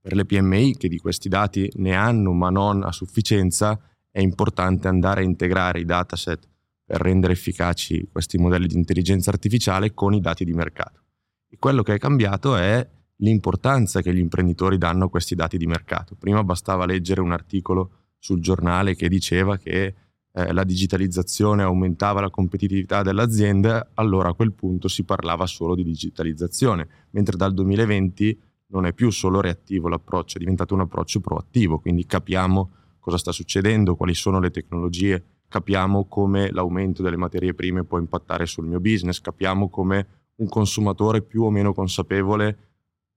per 0.00 0.14
le 0.14 0.26
PMI 0.26 0.76
che 0.76 0.88
di 0.88 0.98
questi 0.98 1.28
dati 1.28 1.70
ne 1.76 1.94
hanno 1.94 2.32
ma 2.32 2.50
non 2.50 2.82
a 2.82 2.92
sufficienza 2.92 3.80
è 4.10 4.20
importante 4.20 4.86
andare 4.86 5.22
a 5.22 5.24
integrare 5.24 5.80
i 5.80 5.84
dataset 5.84 6.46
per 6.84 7.00
rendere 7.00 7.32
efficaci 7.32 8.08
questi 8.12 8.36
modelli 8.36 8.66
di 8.66 8.76
intelligenza 8.76 9.30
artificiale 9.30 9.94
con 9.94 10.12
i 10.12 10.20
dati 10.20 10.44
di 10.44 10.52
mercato. 10.52 11.00
E 11.48 11.56
quello 11.58 11.82
che 11.82 11.94
è 11.94 11.98
cambiato 11.98 12.56
è 12.56 12.86
l'importanza 13.16 14.02
che 14.02 14.14
gli 14.14 14.18
imprenditori 14.18 14.76
danno 14.76 15.06
a 15.06 15.08
questi 15.08 15.34
dati 15.34 15.56
di 15.56 15.66
mercato. 15.66 16.14
Prima 16.14 16.44
bastava 16.44 16.84
leggere 16.84 17.20
un 17.20 17.32
articolo 17.32 18.03
sul 18.24 18.40
giornale 18.40 18.94
che 18.94 19.10
diceva 19.10 19.58
che 19.58 19.94
eh, 20.32 20.52
la 20.54 20.64
digitalizzazione 20.64 21.62
aumentava 21.62 22.22
la 22.22 22.30
competitività 22.30 23.02
dell'azienda, 23.02 23.90
allora 23.92 24.30
a 24.30 24.32
quel 24.32 24.54
punto 24.54 24.88
si 24.88 25.04
parlava 25.04 25.44
solo 25.44 25.74
di 25.74 25.84
digitalizzazione, 25.84 26.88
mentre 27.10 27.36
dal 27.36 27.52
2020 27.52 28.40
non 28.68 28.86
è 28.86 28.94
più 28.94 29.10
solo 29.10 29.42
reattivo 29.42 29.88
l'approccio, 29.88 30.36
è 30.36 30.40
diventato 30.40 30.72
un 30.72 30.80
approccio 30.80 31.20
proattivo, 31.20 31.80
quindi 31.80 32.06
capiamo 32.06 32.70
cosa 32.98 33.18
sta 33.18 33.30
succedendo, 33.30 33.94
quali 33.94 34.14
sono 34.14 34.40
le 34.40 34.50
tecnologie, 34.50 35.22
capiamo 35.46 36.06
come 36.06 36.50
l'aumento 36.50 37.02
delle 37.02 37.18
materie 37.18 37.52
prime 37.52 37.84
può 37.84 37.98
impattare 37.98 38.46
sul 38.46 38.64
mio 38.64 38.80
business, 38.80 39.20
capiamo 39.20 39.68
come 39.68 40.06
un 40.36 40.48
consumatore 40.48 41.20
più 41.20 41.42
o 41.42 41.50
meno 41.50 41.74
consapevole 41.74 42.58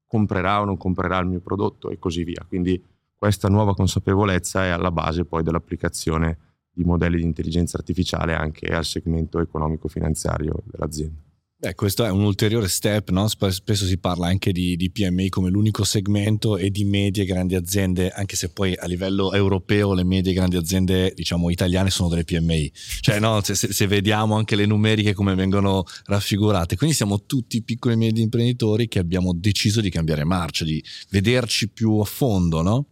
comprerà 0.05 0.59
o 0.59 0.65
non 0.65 0.75
comprerà 0.75 1.17
il 1.19 1.27
mio 1.27 1.39
prodotto 1.39 1.89
e 1.91 1.97
così 1.97 2.25
via. 2.25 2.43
Quindi 2.45 2.83
questa 3.17 3.47
nuova 3.47 3.73
consapevolezza 3.73 4.63
è 4.63 4.69
alla 4.69 4.91
base 4.91 5.25
poi 5.25 5.41
dell'applicazione 5.41 6.37
di 6.71 6.83
modelli 6.83 7.17
di 7.17 7.23
intelligenza 7.23 7.77
artificiale 7.77 8.35
anche 8.35 8.67
al 8.67 8.85
segmento 8.85 9.39
economico-finanziario 9.39 10.63
dell'azienda. 10.65 11.25
Beh, 11.59 11.73
questo 11.73 12.05
è 12.05 12.11
un 12.11 12.23
ulteriore 12.23 12.67
step, 12.67 13.09
no? 13.09 13.27
spesso 13.27 13.85
si 13.85 13.97
parla 13.97 14.27
anche 14.27 14.51
di, 14.51 14.75
di, 14.75 14.91
PMI 14.91 15.29
come 15.29 15.49
l'unico 15.49 15.83
segmento 15.83 16.55
e 16.55 16.69
di 16.69 16.83
medie 16.83 17.23
e 17.23 17.25
grandi 17.25 17.55
aziende, 17.55 18.11
anche 18.11 18.35
se 18.35 18.49
poi 18.49 18.75
a 18.75 18.85
livello 18.85 19.33
europeo 19.33 19.95
le 19.95 20.03
medie 20.03 20.33
e 20.33 20.35
grandi 20.35 20.55
aziende, 20.55 21.13
diciamo, 21.15 21.49
italiane 21.49 21.89
sono 21.89 22.09
delle 22.09 22.25
PMI, 22.25 22.71
cioè 22.99 23.19
no, 23.19 23.41
se, 23.41 23.55
se 23.55 23.87
vediamo 23.87 24.35
anche 24.35 24.55
le 24.55 24.67
numeriche 24.67 25.15
come 25.15 25.33
vengono 25.33 25.83
raffigurate, 26.05 26.75
quindi 26.75 26.95
siamo 26.95 27.25
tutti 27.25 27.63
piccoli 27.63 27.95
e 27.95 27.97
medi 27.97 28.21
imprenditori 28.21 28.87
che 28.87 28.99
abbiamo 28.99 29.33
deciso 29.33 29.81
di 29.81 29.89
cambiare 29.89 30.25
marcia, 30.25 30.63
di 30.63 30.83
vederci 31.09 31.69
più 31.69 31.97
a 31.97 32.05
fondo, 32.05 32.61
no? 32.61 32.85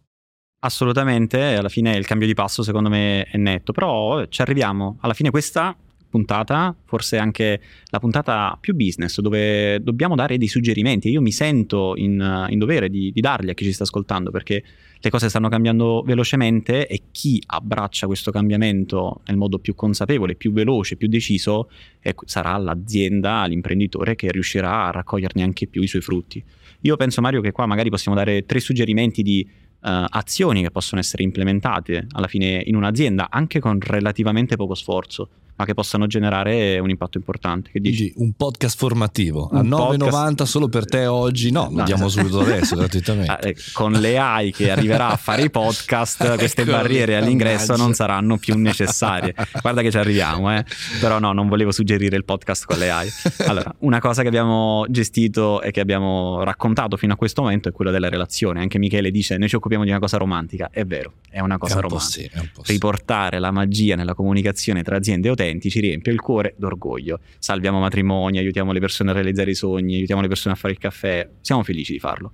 Assolutamente, 0.65 1.39
alla 1.39 1.69
fine 1.69 1.95
il 1.95 2.07
cambio 2.07 2.25
di 2.25 2.33
passo 2.33 2.63
secondo 2.63 2.89
me 2.89 3.25
è 3.25 3.37
netto, 3.37 3.71
però 3.71 4.25
ci 4.25 4.41
arriviamo. 4.41 4.97
Alla 5.01 5.13
fine 5.13 5.29
questa 5.29 5.77
puntata, 6.09 6.75
forse 6.85 7.19
anche 7.19 7.61
la 7.91 7.99
puntata 7.99 8.57
più 8.59 8.73
business, 8.73 9.19
dove 9.19 9.79
dobbiamo 9.83 10.15
dare 10.15 10.39
dei 10.39 10.47
suggerimenti. 10.47 11.09
Io 11.09 11.21
mi 11.21 11.31
sento 11.31 11.93
in, 11.97 12.47
in 12.49 12.57
dovere 12.57 12.89
di, 12.89 13.11
di, 13.11 13.21
darli 13.21 13.51
a 13.51 13.53
chi 13.53 13.63
ci 13.63 13.73
sta 13.73 13.83
ascoltando 13.83 14.31
perché 14.31 14.63
le 14.99 15.09
cose 15.11 15.29
stanno 15.29 15.49
cambiando 15.49 16.01
velocemente 16.03 16.87
e 16.87 17.03
chi 17.11 17.39
abbraccia 17.45 18.07
questo 18.07 18.31
cambiamento 18.31 19.21
nel 19.27 19.37
modo 19.37 19.59
più 19.59 19.75
consapevole, 19.75 20.33
più 20.33 20.51
veloce, 20.51 20.95
più 20.95 21.07
deciso, 21.07 21.69
è, 21.99 22.15
sarà 22.25 22.57
l'azienda, 22.57 23.45
l'imprenditore 23.45 24.15
che 24.15 24.31
riuscirà 24.31 24.87
a 24.87 24.91
raccoglierne 24.91 25.43
anche 25.43 25.67
più 25.67 25.83
i 25.83 25.87
suoi 25.87 26.01
frutti. 26.01 26.43
Io 26.81 26.95
penso 26.97 27.21
Mario 27.21 27.41
che 27.41 27.51
qua 27.51 27.67
magari 27.67 27.89
possiamo 27.89 28.17
dare 28.17 28.45
tre 28.45 28.59
suggerimenti 28.59 29.21
di 29.21 29.47
uh, 29.85 30.05
azioni 30.09 30.61
che 30.63 30.71
possono 30.71 30.99
essere 30.99 31.23
implementate 31.23 32.07
alla 32.11 32.27
fine 32.27 32.61
in 32.65 32.75
un'azienda 32.75 33.27
anche 33.29 33.59
con 33.59 33.79
relativamente 33.79 34.55
poco 34.55 34.73
sforzo 34.73 35.29
ma 35.57 35.65
che 35.65 35.73
possano 35.73 36.05
generare 36.05 36.79
un 36.79 36.89
impatto 36.89 37.17
importante. 37.17 37.69
Che 37.71 37.79
dici? 37.79 38.11
un 38.17 38.33
podcast 38.33 38.77
formativo 38.77 39.49
un 39.51 39.57
a 39.57 39.61
9,90 39.61 40.09
podcast... 40.09 40.43
solo 40.43 40.67
per 40.67 40.85
te 40.85 41.05
oggi? 41.05 41.51
No, 41.51 41.69
lo 41.69 41.77
no, 41.77 41.83
diamo 41.83 42.07
esatto. 42.07 42.27
subito 42.27 42.41
adesso 42.41 42.75
gratuitamente. 42.77 43.31
Ah, 43.31 43.39
eh, 43.41 43.55
con 43.71 43.93
le 43.93 44.17
AI 44.17 44.51
che 44.51 44.69
arriverà 44.69 45.09
a 45.09 45.15
fare 45.15 45.43
i 45.43 45.49
podcast, 45.49 46.35
queste 46.37 46.63
ecco, 46.63 46.71
barriere 46.71 47.15
all'ingresso 47.15 47.71
mannaggia. 47.71 47.83
non 47.83 47.93
saranno 47.93 48.37
più 48.37 48.57
necessarie. 48.57 49.33
Guarda 49.61 49.81
che 49.81 49.91
ci 49.91 49.97
arriviamo, 49.97 50.53
eh. 50.53 50.65
però 50.99 51.19
no, 51.19 51.31
non 51.31 51.47
volevo 51.47 51.71
suggerire 51.71 52.17
il 52.17 52.25
podcast 52.25 52.65
con 52.65 52.77
le 52.77 52.91
AI. 52.91 53.09
Allora, 53.47 53.73
una 53.79 53.99
cosa 53.99 54.23
che 54.23 54.27
abbiamo 54.27 54.85
gestito 54.89 55.61
e 55.61 55.71
che 55.71 55.79
abbiamo 55.79 56.43
raccontato 56.43 56.97
fino 56.97 57.13
a 57.13 57.15
questo 57.15 57.41
momento 57.41 57.69
è 57.69 57.71
quella 57.71 57.91
della 57.91 58.09
relazione. 58.09 58.59
Anche 58.59 58.77
Michele 58.77 59.09
dice: 59.09 59.37
Noi 59.37 59.47
ci 59.47 59.55
occupiamo 59.55 59.85
di 59.85 59.89
una 59.89 59.99
cosa 59.99 60.17
romantica. 60.17 60.69
È 60.69 60.83
vero, 60.83 61.13
è 61.29 61.39
una 61.39 61.57
cosa 61.57 61.73
è 61.73 61.75
un 61.77 61.81
romantica. 61.83 62.41
Sì, 62.61 62.73
Riportare 62.73 63.39
la 63.39 63.51
magia 63.51 63.95
nella 63.95 64.13
comunicazione 64.13 64.83
tra 64.83 64.97
aziende 64.97 65.29
e 65.29 65.31
utenti 65.31 65.44
utenti 65.45 65.69
ci 65.69 65.79
riempie 65.79 66.11
il 66.11 66.19
cuore 66.19 66.55
d'orgoglio. 66.57 67.19
Salviamo 67.39 67.79
matrimoni, 67.79 68.37
aiutiamo 68.39 68.71
le 68.71 68.79
persone 68.79 69.11
a 69.11 69.13
realizzare 69.13 69.51
i 69.51 69.55
sogni, 69.55 69.95
aiutiamo 69.95 70.21
le 70.21 70.27
persone 70.27 70.55
a 70.55 70.57
fare 70.57 70.73
il 70.73 70.79
caffè, 70.79 71.29
siamo 71.41 71.63
felici 71.63 71.93
di 71.93 71.99
farlo. 71.99 72.33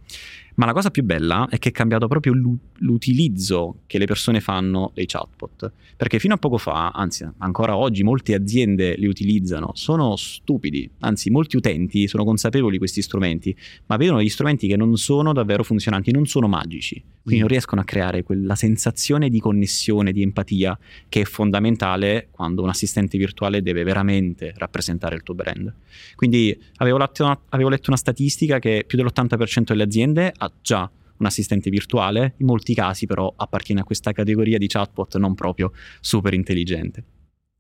Ma 0.56 0.66
la 0.66 0.74
cosa 0.74 0.92
più 0.92 1.04
bella 1.04 1.48
è 1.50 1.58
che 1.58 1.70
è 1.70 1.72
cambiato 1.72 2.08
proprio 2.08 2.34
l'utilizzo 2.80 3.80
che 3.88 3.98
le 3.98 4.06
persone 4.06 4.42
fanno 4.42 4.92
dei 4.94 5.06
chatbot. 5.06 5.72
Perché 5.96 6.20
fino 6.20 6.34
a 6.34 6.38
poco 6.38 6.58
fa, 6.58 6.90
anzi 6.90 7.26
ancora 7.38 7.78
oggi, 7.78 8.04
molte 8.04 8.34
aziende 8.34 8.96
li 8.98 9.08
utilizzano, 9.08 9.72
sono 9.76 10.16
stupidi, 10.18 10.90
anzi 11.00 11.30
molti 11.30 11.56
utenti 11.56 12.08
sono 12.08 12.26
consapevoli 12.26 12.74
di 12.74 12.78
questi 12.80 13.02
strumenti, 13.02 13.56
ma 13.88 13.96
vedono 13.96 14.18
degli 14.18 14.30
strumenti 14.30 14.68
che 14.68 14.76
non 14.76 14.96
sono 14.98 15.32
davvero 15.32 15.64
funzionanti, 15.64 16.12
non 16.12 16.26
sono 16.26 16.48
magici. 16.48 17.02
Quindi 17.24 17.38
mm. 17.38 17.40
non 17.40 17.48
riescono 17.50 17.82
a 17.82 17.84
creare 17.84 18.24
quella 18.24 18.56
sensazione 18.56 19.30
di 19.30 19.40
connessione, 19.40 20.12
di 20.12 20.22
empatia, 20.22 20.78
che 21.08 21.22
è 21.22 21.24
fondamentale 21.24 22.30
quando 22.32 22.64
un 22.64 22.70
assistente 22.70 23.18
virtuale 23.18 23.62
deve 23.62 23.84
veramente 23.84 24.54
rappresentare 24.56 25.16
il 25.16 25.24
tuo 25.24 25.36
brand. 25.36 25.74
Quindi 26.16 26.58
avevo 26.78 26.98
letto 26.98 27.24
una, 27.24 27.40
avevo 27.50 27.70
letto 27.70 27.90
una 27.90 27.98
statistica 27.98 28.60
che 28.60 28.84
più 28.88 28.98
dell'80% 28.98 29.64
delle 29.66 29.84
aziende 29.84 30.34
ha 30.36 30.52
già 30.62 30.90
un 31.18 31.26
assistente 31.28 31.70
virtuale, 31.70 32.34
in 32.38 32.48
molti 32.48 32.74
casi 32.74 33.06
però 33.06 33.32
appartiene 33.36 33.82
a 33.82 33.84
questa 33.84 34.12
categoria 34.12 34.58
di 34.58 34.68
chatbot 34.68 35.18
non 35.18 35.36
proprio 35.36 35.72
super 36.00 36.34
intelligente. 36.34 37.04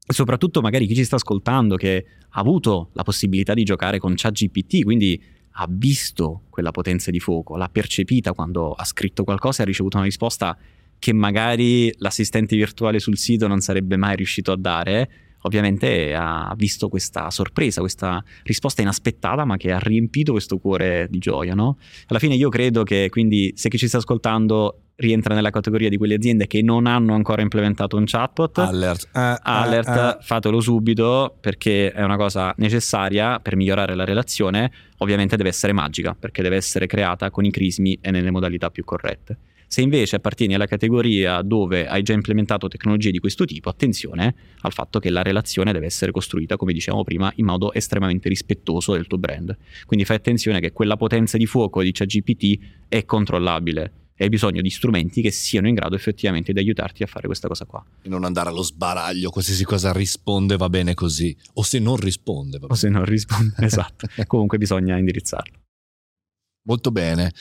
E 0.06 0.14
soprattutto 0.14 0.62
magari 0.62 0.88
chi 0.88 0.96
ci 0.96 1.04
sta 1.04 1.16
ascoltando 1.18 1.76
che 1.76 2.06
ha 2.28 2.40
avuto 2.40 2.90
la 2.94 3.04
possibilità 3.04 3.54
di 3.54 3.64
giocare 3.64 4.00
con 4.00 4.14
ChatGPT, 4.16 4.84
quindi 4.84 5.22
ha 5.54 5.68
visto 5.70 6.44
quella 6.50 6.72
potenza 6.72 7.12
di 7.12 7.20
fuoco, 7.20 7.58
l'ha 7.58 7.70
percepita 7.70 8.34
quando 8.34 8.74
ha 8.74 8.86
scritto 8.86 9.24
qualcosa 9.24 9.60
e 9.60 9.64
ha 9.64 9.68
ricevuto 9.68 9.98
una 9.98 10.06
risposta 10.06 10.58
che 10.98 11.14
magari 11.14 11.94
l'assistente 11.98 12.56
virtuale 12.56 13.00
sul 13.00 13.18
sito 13.18 13.48
non 13.48 13.60
sarebbe 13.60 13.98
mai 13.98 14.16
riuscito 14.16 14.52
a 14.52 14.58
dare, 14.58 15.10
ovviamente 15.42 16.14
ha 16.16 16.54
visto 16.56 16.90
questa 16.90 17.30
sorpresa, 17.30 17.82
questa 17.82 18.24
risposta 18.44 18.82
inaspettata, 18.82 19.46
ma 19.46 19.58
che 19.58 19.72
ha 19.72 19.80
riempito 19.80 20.32
questo 20.32 20.58
cuore 20.58 21.08
di 21.10 21.20
gioia. 21.20 21.54
No? 21.54 21.78
Alla 22.08 22.20
fine 22.20 22.36
io 22.36 22.50
credo 22.50 22.84
che 22.84 23.10
quindi 23.10 23.54
se 23.56 23.70
chi 23.70 23.78
ci 23.78 23.88
sta 23.88 23.98
ascoltando 23.98 24.82
rientra 25.02 25.34
nella 25.34 25.50
categoria 25.50 25.90
di 25.90 25.98
quelle 25.98 26.14
aziende 26.14 26.48
che 26.48 26.62
non 26.62 26.86
hanno 26.86 27.14
ancora 27.14 27.42
implementato 27.42 27.98
un 27.98 28.04
chatbot, 28.06 28.60
alert, 28.60 29.10
uh, 29.14 29.36
alert 29.42 29.88
uh, 29.88 30.18
uh. 30.20 30.24
fatelo 30.24 30.62
subito 30.62 31.36
perché 31.40 31.92
è 31.92 32.04
una 32.04 32.18
cosa 32.18 32.54
necessaria 32.58 33.40
per 33.40 33.56
migliorare 33.56 33.96
la 33.96 34.06
relazione, 34.06 34.72
ovviamente 35.00 35.36
deve 35.36 35.50
essere 35.50 35.74
magica 35.74 36.16
perché 36.18 36.44
deve 36.44 36.56
essere 36.56 36.86
creata 36.86 37.32
con 37.32 37.46
i 37.46 37.52
crismi 37.52 37.98
e 38.00 38.12
nelle 38.12 38.32
modalità 38.32 38.70
più 38.70 38.84
corrette. 38.84 39.38
Se 39.72 39.80
invece 39.80 40.18
appartieni 40.18 40.54
alla 40.54 40.66
categoria 40.66 41.42
dove 41.42 41.88
hai 41.88 42.04
già 42.04 42.12
implementato 42.12 42.68
tecnologie 42.68 43.10
di 43.10 43.20
questo 43.20 43.46
tipo, 43.46 43.70
attenzione 43.70 44.36
al 44.64 44.74
fatto 44.74 45.00
che 45.00 45.10
la 45.10 45.22
relazione 45.22 45.72
deve 45.72 45.86
essere 45.86 46.12
costruita, 46.12 46.58
come 46.58 46.74
dicevamo 46.74 47.06
prima, 47.06 47.32
in 47.38 47.46
modo 47.46 47.72
estremamente 47.72 48.28
rispettoso 48.28 48.92
del 48.92 49.08
tuo 49.08 49.18
brand. 49.18 49.58
Quindi 49.86 50.04
fai 50.06 50.18
attenzione 50.18 50.60
che 50.60 50.74
quella 50.74 50.98
potenza 50.98 51.38
di 51.38 51.46
fuoco 51.46 51.82
di 51.82 51.94
ChatGPT 51.94 52.60
è 52.90 53.06
controllabile 53.06 53.94
e 54.14 54.26
hai 54.26 54.30
bisogno 54.30 54.60
di 54.60 54.70
strumenti 54.70 55.22
che 55.22 55.32
siano 55.32 55.70
in 55.70 55.76
grado 55.76 55.96
effettivamente 55.96 56.52
di 56.52 56.60
aiutarti 56.60 57.04
a 57.04 57.08
fare 57.08 57.28
questa 57.28 57.48
cosa 57.48 57.64
qua. 57.64 57.82
E 58.02 58.10
non 58.10 58.26
andare 58.26 58.50
allo 58.50 58.64
sbaraglio, 58.64 59.30
qualsiasi 59.30 59.64
cosa 59.64 59.94
risponde 59.94 60.58
va 60.58 60.68
bene 60.68 60.96
così, 60.96 61.34
o 61.54 61.64
se 61.64 61.80
non 61.80 61.96
risponde 61.96 62.60
va 62.60 62.68
bene. 62.68 62.74
O 62.74 62.76
se 62.76 62.90
non 62.90 63.06
risponde, 63.06 63.54
esatto. 63.64 64.06
Comunque 64.28 64.58
bisogna 64.58 64.98
indirizzarlo. 64.98 65.61
Molto 66.64 66.92
bene. 66.92 67.34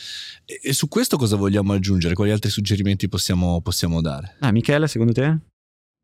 E, 0.44 0.60
e, 0.62 0.72
su 0.72 0.88
questo 0.88 1.16
cosa 1.16 1.36
vogliamo 1.36 1.72
aggiungere? 1.72 2.14
Quali 2.14 2.30
altri 2.30 2.50
suggerimenti 2.50 3.08
possiamo, 3.08 3.60
possiamo 3.60 4.00
dare? 4.00 4.36
Ah, 4.40 4.52
Michele, 4.52 4.88
secondo 4.88 5.12
te? 5.12 5.38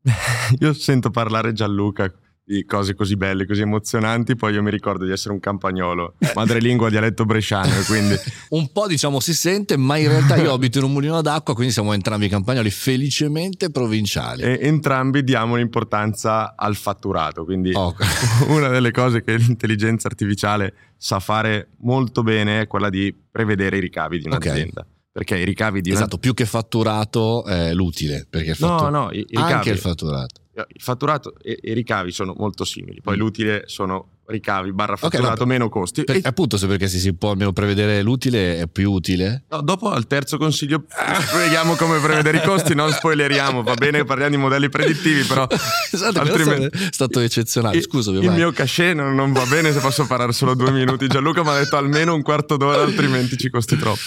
Io 0.61 0.73
sento 0.73 1.11
parlare 1.11 1.53
Gianluca 1.53 2.13
di 2.49 2.65
cose 2.65 2.95
così 2.95 3.17
belle, 3.17 3.45
così 3.45 3.63
emozionanti, 3.63 4.37
poi 4.37 4.55
io 4.55 4.63
mi 4.63 4.71
ricordo 4.71 5.05
di 5.05 5.11
essere 5.11 5.35
un 5.35 5.41
campagnolo, 5.41 6.15
madrelingua 6.33 6.89
dialetto 6.89 7.25
bresciano, 7.25 7.75
quindi... 7.89 8.15
un 8.51 8.71
po' 8.71 8.87
diciamo 8.87 9.19
si 9.19 9.35
sente, 9.35 9.77
ma 9.77 9.97
in 9.97 10.07
realtà 10.07 10.37
io 10.37 10.53
abito 10.53 10.79
in 10.79 10.85
un 10.85 10.93
mulino 10.93 11.21
d'acqua, 11.23 11.55
quindi 11.55 11.73
siamo 11.73 11.93
entrambi 11.93 12.29
campagnoli 12.29 12.71
felicemente 12.71 13.71
provinciali. 13.71 14.43
E 14.43 14.61
entrambi 14.63 15.25
diamo 15.25 15.57
l'importanza 15.57 16.55
al 16.55 16.77
fatturato, 16.77 17.45
quindi 17.45 17.73
oh. 17.75 17.97
una 18.47 18.69
delle 18.69 18.93
cose 18.93 19.25
che 19.25 19.35
l'intelligenza 19.37 20.07
artificiale 20.07 20.73
sa 20.97 21.19
fare 21.19 21.71
molto 21.79 22.23
bene 22.23 22.61
è 22.61 22.67
quella 22.69 22.91
di 22.91 23.13
prevedere 23.29 23.79
i 23.79 23.81
ricavi 23.81 24.21
di 24.21 24.27
un'azienda. 24.27 24.83
Okay 24.83 24.95
perché 25.17 25.39
i 25.39 25.47
ricavi 25.47 25.81
di 25.81 25.93
esatto, 25.93 26.17
una... 26.17 26.19
più 26.19 26.35
che 26.35 26.45
fatturato 26.45 27.47
è 27.47 27.73
l'utile 27.73 28.27
perché 28.29 28.55
fattu... 28.55 28.85
no 28.85 28.91
no 28.91 29.11
i, 29.13 29.21
i 29.21 29.25
ricavi 29.31 29.53
anche 29.55 29.71
il 29.71 29.79
fatturato 29.79 30.43
il 30.69 30.81
fatturato 30.81 31.35
e, 31.43 31.59
i 31.63 31.73
ricavi 31.73 32.13
sono 32.13 32.35
molto 32.37 32.65
simili, 32.65 33.01
poi 33.01 33.17
mm. 33.17 33.19
l'utile 33.19 33.63
sono 33.67 34.11
ricavi 34.27 34.73
barra 34.73 34.97
fatturato 34.97 35.33
okay, 35.33 35.39
no, 35.39 35.47
meno 35.47 35.69
costi. 35.69 36.05
Per, 36.05 36.17
e, 36.17 36.21
appunto, 36.25 36.57
se 36.57 36.67
perché 36.67 36.89
se 36.89 36.99
si 36.99 37.15
può 37.15 37.31
almeno 37.31 37.53
prevedere 37.53 38.03
l'utile 38.03 38.59
è 38.59 38.67
più 38.67 38.91
utile. 38.91 39.45
No, 39.51 39.61
dopo 39.61 39.91
al 39.91 40.07
terzo 40.07 40.37
consiglio 40.37 40.85
spieghiamo 40.89 41.75
come 41.75 42.01
prevedere 42.01 42.39
i 42.39 42.43
costi, 42.43 42.75
non 42.75 42.91
spoileriamo, 42.91 43.63
va 43.63 43.75
bene 43.75 44.05
parliamo 44.05 44.35
di 44.35 44.41
modelli 44.41 44.69
predittivi, 44.69 45.23
però 45.23 45.47
esatto, 45.93 46.21
altrimenti 46.21 46.77
è 46.77 46.89
stato 46.91 47.21
eccezionale. 47.21 47.81
Scusa, 47.81 48.11
il 48.11 48.25
vai. 48.25 48.35
mio 48.35 48.53
cachet 48.53 48.95
non, 48.95 49.15
non, 49.15 49.33
va 49.33 49.45
bene 49.47 49.73
se 49.73 49.81
posso 49.81 50.07
parlare 50.07 50.33
solo 50.33 50.55
due 50.55 50.71
minuti. 50.71 51.07
Gianluca 51.07 51.43
mi 51.43 51.51
ha 51.51 51.59
detto 51.59 51.77
almeno 51.77 52.15
un 52.15 52.23
quarto 52.23 52.57
d'ora, 52.57 52.83
altrimenti 52.83 53.37
ci 53.37 53.51
costi 53.51 53.77
troppo. 53.77 54.01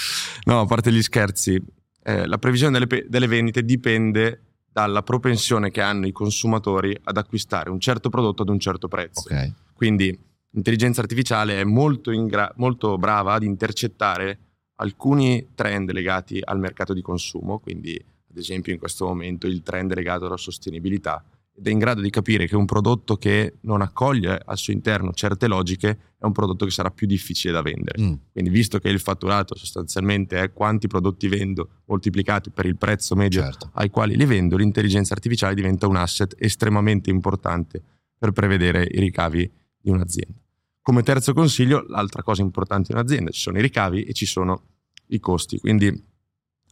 No, 0.45 0.61
a 0.61 0.65
parte 0.65 0.91
gli 0.91 1.01
scherzi, 1.01 1.61
eh, 2.03 2.27
la 2.27 2.37
previsione 2.37 2.77
delle, 2.77 3.05
delle 3.07 3.27
vendite 3.27 3.63
dipende 3.63 4.48
dalla 4.71 5.03
propensione 5.03 5.71
che 5.71 5.81
hanno 5.81 6.07
i 6.07 6.11
consumatori 6.11 6.95
ad 7.03 7.17
acquistare 7.17 7.69
un 7.69 7.79
certo 7.79 8.09
prodotto 8.09 8.43
ad 8.43 8.49
un 8.49 8.59
certo 8.59 8.87
prezzo. 8.87 9.21
Okay. 9.21 9.53
Quindi 9.73 10.17
l'intelligenza 10.51 11.01
artificiale 11.01 11.59
è 11.59 11.63
molto, 11.63 12.11
gra- 12.25 12.51
molto 12.57 12.97
brava 12.97 13.33
ad 13.33 13.43
intercettare 13.43 14.39
alcuni 14.75 15.49
trend 15.55 15.91
legati 15.91 16.39
al 16.43 16.59
mercato 16.59 16.93
di 16.93 17.01
consumo, 17.01 17.59
quindi 17.59 17.93
ad 18.29 18.37
esempio 18.37 18.71
in 18.71 18.79
questo 18.79 19.05
momento 19.05 19.47
il 19.47 19.61
trend 19.61 19.93
legato 19.93 20.25
alla 20.25 20.37
sostenibilità 20.37 21.23
ed 21.59 21.67
è 21.67 21.71
in 21.71 21.77
grado 21.77 21.99
di 21.99 22.09
capire 22.09 22.47
che 22.47 22.55
un 22.55 22.65
prodotto 22.65 23.17
che 23.17 23.57
non 23.61 23.81
accoglie 23.81 24.41
al 24.43 24.57
suo 24.57 24.71
interno 24.71 25.11
certe 25.11 25.47
logiche 25.47 25.89
è 26.17 26.25
un 26.25 26.31
prodotto 26.31 26.63
che 26.63 26.71
sarà 26.71 26.89
più 26.89 27.05
difficile 27.05 27.51
da 27.51 27.61
vendere. 27.61 28.01
Mm. 28.01 28.13
Quindi 28.31 28.49
visto 28.49 28.79
che 28.79 28.87
il 28.87 28.99
fatturato 28.99 29.57
sostanzialmente 29.57 30.41
è 30.41 30.53
quanti 30.53 30.87
prodotti 30.87 31.27
vendo 31.27 31.81
moltiplicati 31.85 32.49
per 32.51 32.65
il 32.65 32.77
prezzo 32.77 33.13
medio 33.15 33.41
certo. 33.41 33.71
ai 33.73 33.89
quali 33.89 34.15
li 34.15 34.25
vendo, 34.25 34.55
l'intelligenza 34.55 35.13
artificiale 35.13 35.53
diventa 35.53 35.85
un 35.85 35.97
asset 35.97 36.33
estremamente 36.39 37.09
importante 37.09 37.83
per 38.17 38.31
prevedere 38.31 38.87
i 38.89 38.99
ricavi 38.99 39.51
di 39.81 39.89
un'azienda. 39.89 40.39
Come 40.81 41.03
terzo 41.03 41.33
consiglio, 41.33 41.85
l'altra 41.89 42.23
cosa 42.23 42.41
importante 42.41 42.93
in 42.93 42.97
un'azienda, 42.97 43.31
ci 43.31 43.41
sono 43.41 43.57
i 43.57 43.61
ricavi 43.61 44.03
e 44.03 44.13
ci 44.13 44.25
sono 44.25 44.63
i 45.07 45.19
costi. 45.19 45.59
Quindi 45.59 46.07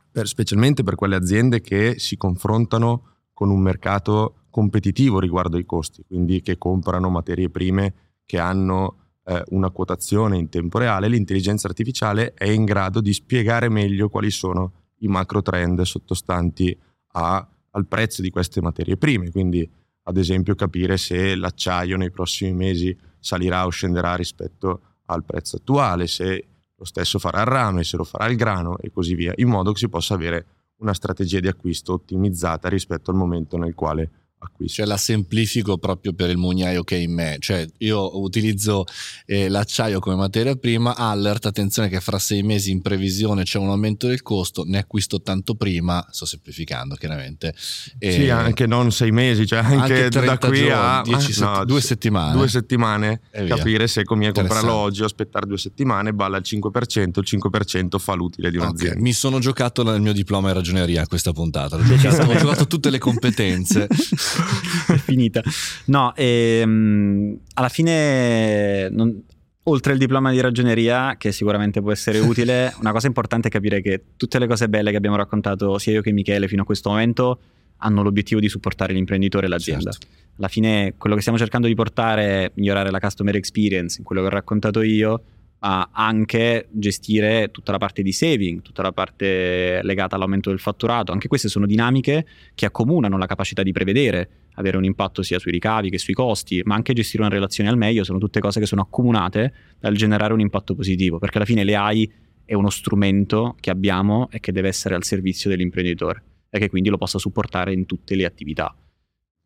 per, 0.10 0.27
specialmente 0.27 0.84
per 0.84 0.96
quelle 0.96 1.15
aziende 1.15 1.60
che 1.60 1.96
si 2.00 2.15
confrontano 2.15 3.15
con 3.34 3.50
un 3.50 3.60
mercato 3.60 4.46
competitivo 4.58 5.20
riguardo 5.20 5.56
ai 5.56 5.68
costi, 5.68 6.04
quindi 6.04 6.42
che 6.42 6.58
comprano 6.58 7.12
materie 7.12 7.48
prime 7.48 7.94
che 8.26 8.40
hanno 8.40 9.20
eh, 9.24 9.44
una 9.50 9.70
quotazione 9.70 10.36
in 10.36 10.50
tempo 10.50 10.80
reale, 10.80 11.08
l'intelligenza 11.08 11.68
artificiale 11.68 12.34
è 12.34 12.46
in 12.46 12.66
grado 12.66 13.00
di 13.00 13.14
spiegare 13.14 13.70
meglio 13.70 14.10
quali 14.10 14.32
sono 14.32 14.96
i 15.02 15.08
macro 15.08 15.44
trend 15.44 15.80
sottostanti 15.84 16.76
a, 17.10 17.48
al 17.70 17.86
prezzo 17.86 18.24
di 18.24 18.32
queste 18.32 18.60
materie 18.60 18.98
prime, 18.98 19.30
quindi 19.30 19.70
ad 20.02 20.18
esempio 20.18 20.56
capire 20.56 20.98
se 20.98 21.36
l'acciaio 21.36 21.96
nei 21.96 22.10
prossimi 22.10 22.54
mesi 22.54 22.98
salirà 23.20 23.64
o 23.64 23.70
scenderà 23.70 24.16
rispetto 24.16 24.82
al 25.06 25.24
prezzo 25.24 25.58
attuale, 25.58 26.08
se 26.08 26.48
lo 26.76 26.84
stesso 26.84 27.20
farà 27.20 27.42
il 27.42 27.46
rame, 27.46 27.84
se 27.84 27.96
lo 27.96 28.04
farà 28.04 28.26
il 28.26 28.36
grano 28.36 28.80
e 28.80 28.90
così 28.90 29.14
via, 29.14 29.34
in 29.36 29.50
modo 29.50 29.72
che 29.72 29.78
si 29.78 29.88
possa 29.88 30.16
avere 30.16 30.46
una 30.78 30.96
strategia 30.96 31.40
di 31.40 31.48
acquisto 31.48 31.94
ottimizzata 31.94 32.70
rispetto 32.70 33.12
al 33.12 33.18
momento 33.18 33.56
nel 33.58 33.76
quale 33.76 34.10
acquisto. 34.39 34.75
Cioè 34.77 34.86
la 34.86 34.98
semplifico 34.98 35.77
proprio 35.77 36.13
per 36.13 36.29
il 36.29 36.38
mugnaio 36.38 36.84
che 36.84 36.98
è 36.98 37.00
in 37.00 37.13
me, 37.13 37.38
cioè 37.39 37.67
io 37.79 38.20
utilizzo 38.20 38.86
eh, 39.25 39.50
l'acciaio 39.50 40.00
come 40.00 40.15
materia 40.15 40.56
prima, 40.56 40.96
alert, 40.96 41.46
attenzione 41.46 41.89
che 41.89 42.00
fra 42.00 42.20
sei 42.20 42.44
mesi 42.44 42.72
in 42.72 42.82
previsione 42.82 43.44
c'è 43.44 43.58
un 43.58 43.70
aumento 43.70 44.08
del 44.08 44.22
costo, 44.22 44.63
ne 44.65 44.79
acquisto 44.79 45.22
tanto 45.22 45.56
prima, 45.56 46.06
sto 46.12 46.25
semplificando 46.25 46.96
chiaramente. 46.96 47.53
E 47.98 48.12
sì, 48.12 48.29
anche 48.29 48.65
non 48.67 48.91
sei 48.91 49.12
mesi, 49.12 49.48
cioè 49.48 49.60
anche, 49.60 50.06
anche 50.06 50.10
da 50.10 50.38
qui 50.38 50.58
giorni, 50.58 50.72
a 50.72 51.01
dieci, 51.03 51.41
ah, 51.41 51.58
no, 51.58 51.65
due 51.65 51.82
settimane. 51.82 52.34
Due 52.34 52.48
settimane, 52.48 53.22
capire 53.48 53.88
se 53.88 54.03
conviene 54.03 54.34
comprarlo 54.34 54.74
oggi 54.74 55.01
o 55.01 55.06
aspettare 55.06 55.48
due 55.48 55.58
settimane, 55.58 56.13
balla 56.13 56.38
il 56.38 56.44
5%, 56.46 57.20
il 57.20 57.24
5% 57.24 57.98
fa 57.98 58.13
l'utile 58.13 58.51
di 58.51 58.58
un'azienda. 58.58 58.91
Okay. 58.91 59.01
Mi 59.01 59.13
sono 59.13 59.39
giocato 59.39 59.84
nel 59.84 60.01
mio 60.01 60.13
diploma 60.13 60.50
in 60.50 60.56
ragioneria 60.56 61.06
questa 61.08 61.32
puntata, 61.32 61.75
ho 61.75 61.84
giocato, 61.84 62.29
ho 62.29 62.38
giocato 62.38 62.67
tutte 62.67 62.89
le 62.89 63.00
competenze. 63.00 63.88
è 64.88 64.98
finita. 64.98 65.41
No, 65.86 66.13
ehm, 66.15 67.38
alla 67.53 67.69
fine, 67.69 68.89
non, 68.89 69.24
oltre 69.63 69.93
il 69.93 70.00
diploma 70.00 70.31
di 70.31 70.39
ragioneria, 70.39 71.15
che 71.17 71.31
sicuramente 71.31 71.81
può 71.81 71.91
essere 71.91 72.19
utile, 72.19 72.74
una 72.79 72.91
cosa 72.91 73.07
importante 73.07 73.48
è 73.48 73.51
capire 73.51 73.81
che 73.81 74.01
tutte 74.17 74.39
le 74.39 74.48
cose 74.48 74.69
belle 74.69 74.91
che 74.91 74.98
abbiamo 74.98 75.15
raccontato, 75.15 75.77
sia 75.77 75.93
io 75.93 76.01
che 76.01 76.12
Michele, 76.12 76.48
fino 76.48 76.62
a 76.63 76.65
questo 76.65 76.89
momento, 76.89 77.39
hanno 77.77 78.01
l'obiettivo 78.01 78.39
di 78.39 78.50
supportare 78.50 78.93
l'imprenditore 78.93 79.46
e 79.46 79.50
l'azienda. 79.50 79.91
Certo. 79.91 80.07
Alla 80.38 80.48
fine, 80.48 80.93
quello 80.98 81.15
che 81.15 81.22
stiamo 81.22 81.38
cercando 81.38 81.67
di 81.67 81.75
portare 81.75 82.24
è 82.24 82.51
migliorare 82.55 82.91
la 82.91 83.00
customer 83.00 83.36
experience, 83.36 83.98
in 84.00 84.03
quello 84.03 84.22
che 84.22 84.27
ho 84.27 84.31
raccontato 84.31 84.81
io, 84.81 85.22
ma 85.60 85.90
anche 85.92 86.68
gestire 86.72 87.50
tutta 87.52 87.72
la 87.72 87.78
parte 87.78 88.02
di 88.02 88.12
saving, 88.12 88.62
tutta 88.62 88.82
la 88.82 88.92
parte 88.92 89.82
legata 89.84 90.16
all'aumento 90.16 90.50
del 90.50 90.60
fatturato. 90.60 91.12
Anche 91.12 91.28
queste 91.28 91.50
sono 91.50 91.66
dinamiche 91.66 92.26
che 92.54 92.66
accomunano 92.66 93.18
la 93.18 93.26
capacità 93.26 93.64
di 93.64 93.72
prevedere, 93.72 94.30
avere 94.56 94.78
un 94.78 94.84
impatto 94.84 95.24
sia 95.24 95.40
sui 95.40 95.52
ricavi 95.52 95.90
che 95.90 95.98
sui 95.98 96.14
costi, 96.14 96.62
ma 96.64 96.76
anche 96.76 96.94
gestire 96.94 97.24
una 97.24 97.32
relazione 97.32 97.70
al 97.70 97.78
meglio, 97.78 98.04
sono 98.04 98.20
tutte 98.20 98.40
cose 98.40 98.60
che 98.60 98.66
sono 98.66 98.82
accomunate 98.82 99.54
dal 99.80 99.96
generare 99.96 100.34
un 100.34 100.40
impatto 100.40 100.76
positivo, 100.76 101.18
perché 101.18 101.38
alla 101.38 101.46
fine 101.46 101.64
le 101.64 101.76
AI 101.76 102.12
è 102.46 102.54
uno 102.54 102.70
strumento 102.70 103.56
che 103.60 103.70
abbiamo 103.70 104.30
e 104.32 104.40
che 104.40 104.52
deve 104.52 104.70
essere 104.70 104.96
al 104.96 105.04
servizio 105.04 105.50
dell'imprenditore 105.50 106.24
e 106.50 106.60
che 106.60 106.70
quindi 106.70 106.90
lo 106.90 106.98
possa 106.98 107.20
supportare 107.20 107.74
in 107.74 107.86
tutte 107.86 108.16
le 108.16 108.26
attività. 108.26 108.74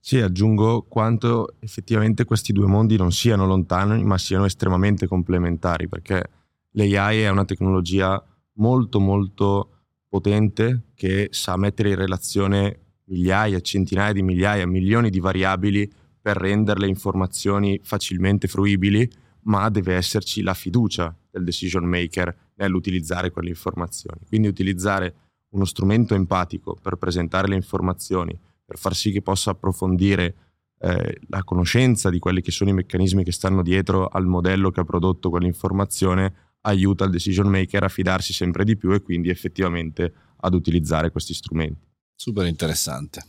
Sì, 0.04 0.18
aggiungo 0.20 0.82
quanto 0.82 1.54
effettivamente 1.60 2.26
questi 2.26 2.52
due 2.54 2.66
mondi 2.66 2.98
non 2.98 3.12
siano 3.12 3.46
lontani, 3.46 4.04
ma 4.04 4.18
siano 4.18 4.46
estremamente 4.46 5.06
complementari, 5.06 5.88
perché 5.88 6.24
l'AI 6.72 7.22
è 7.22 7.30
una 7.30 7.46
tecnologia 7.46 8.22
molto 8.54 9.00
molto 9.00 9.70
potente 10.10 10.88
che 10.96 11.28
sa 11.30 11.56
mettere 11.56 11.90
in 11.90 11.98
relazione 11.98 12.80
migliaia, 13.06 13.62
centinaia 13.62 14.12
di 14.12 14.24
migliaia, 14.24 14.66
milioni 14.66 15.12
di 15.12 15.20
variabili 15.20 15.88
per 16.20 16.36
rendere 16.36 16.80
le 16.80 16.88
informazioni 16.88 17.80
facilmente 17.84 18.48
fruibili, 18.48 19.08
ma 19.44 19.70
deve 19.70 19.94
esserci 19.94 20.42
la 20.42 20.56
fiducia 20.56 21.16
del 21.30 21.44
decision 21.44 21.86
maker 21.86 22.36
nell'utilizzare 22.56 23.30
quelle 23.30 23.50
informazioni. 23.50 24.22
Quindi 24.28 24.48
utilizzare 24.48 25.16
uno 25.50 25.66
strumento 25.66 26.16
empatico 26.16 26.76
per 26.82 26.96
presentare 26.96 27.48
le 27.48 27.56
informazioni 27.56 28.38
per 28.72 28.80
far 28.80 28.96
sì 28.96 29.12
che 29.12 29.22
possa 29.22 29.52
approfondire 29.52 30.36
eh, 30.80 31.20
la 31.28 31.44
conoscenza 31.44 32.10
di 32.10 32.20
quelli 32.20 32.40
che 32.40 32.52
sono 32.52 32.70
i 32.70 32.74
meccanismi 32.74 33.22
che 33.26 33.34
stanno 33.34 33.64
dietro 33.64 34.08
al 34.08 34.26
modello 34.26 34.72
che 34.72 34.80
ha 34.80 34.86
prodotto 34.86 35.30
quell'informazione, 35.30 36.34
aiuta 36.62 37.04
il 37.04 37.12
decision 37.12 37.50
maker 37.50 37.84
a 37.84 37.90
fidarsi 37.90 38.32
sempre 38.32 38.64
di 38.64 38.78
più 38.78 38.94
e 38.94 39.02
quindi 39.02 39.28
effettivamente 39.28 40.14
ad 40.38 40.54
utilizzare 40.54 41.12
questi 41.12 41.34
strumenti. 41.34 41.86
Super 42.16 42.46
interessante. 42.46 43.26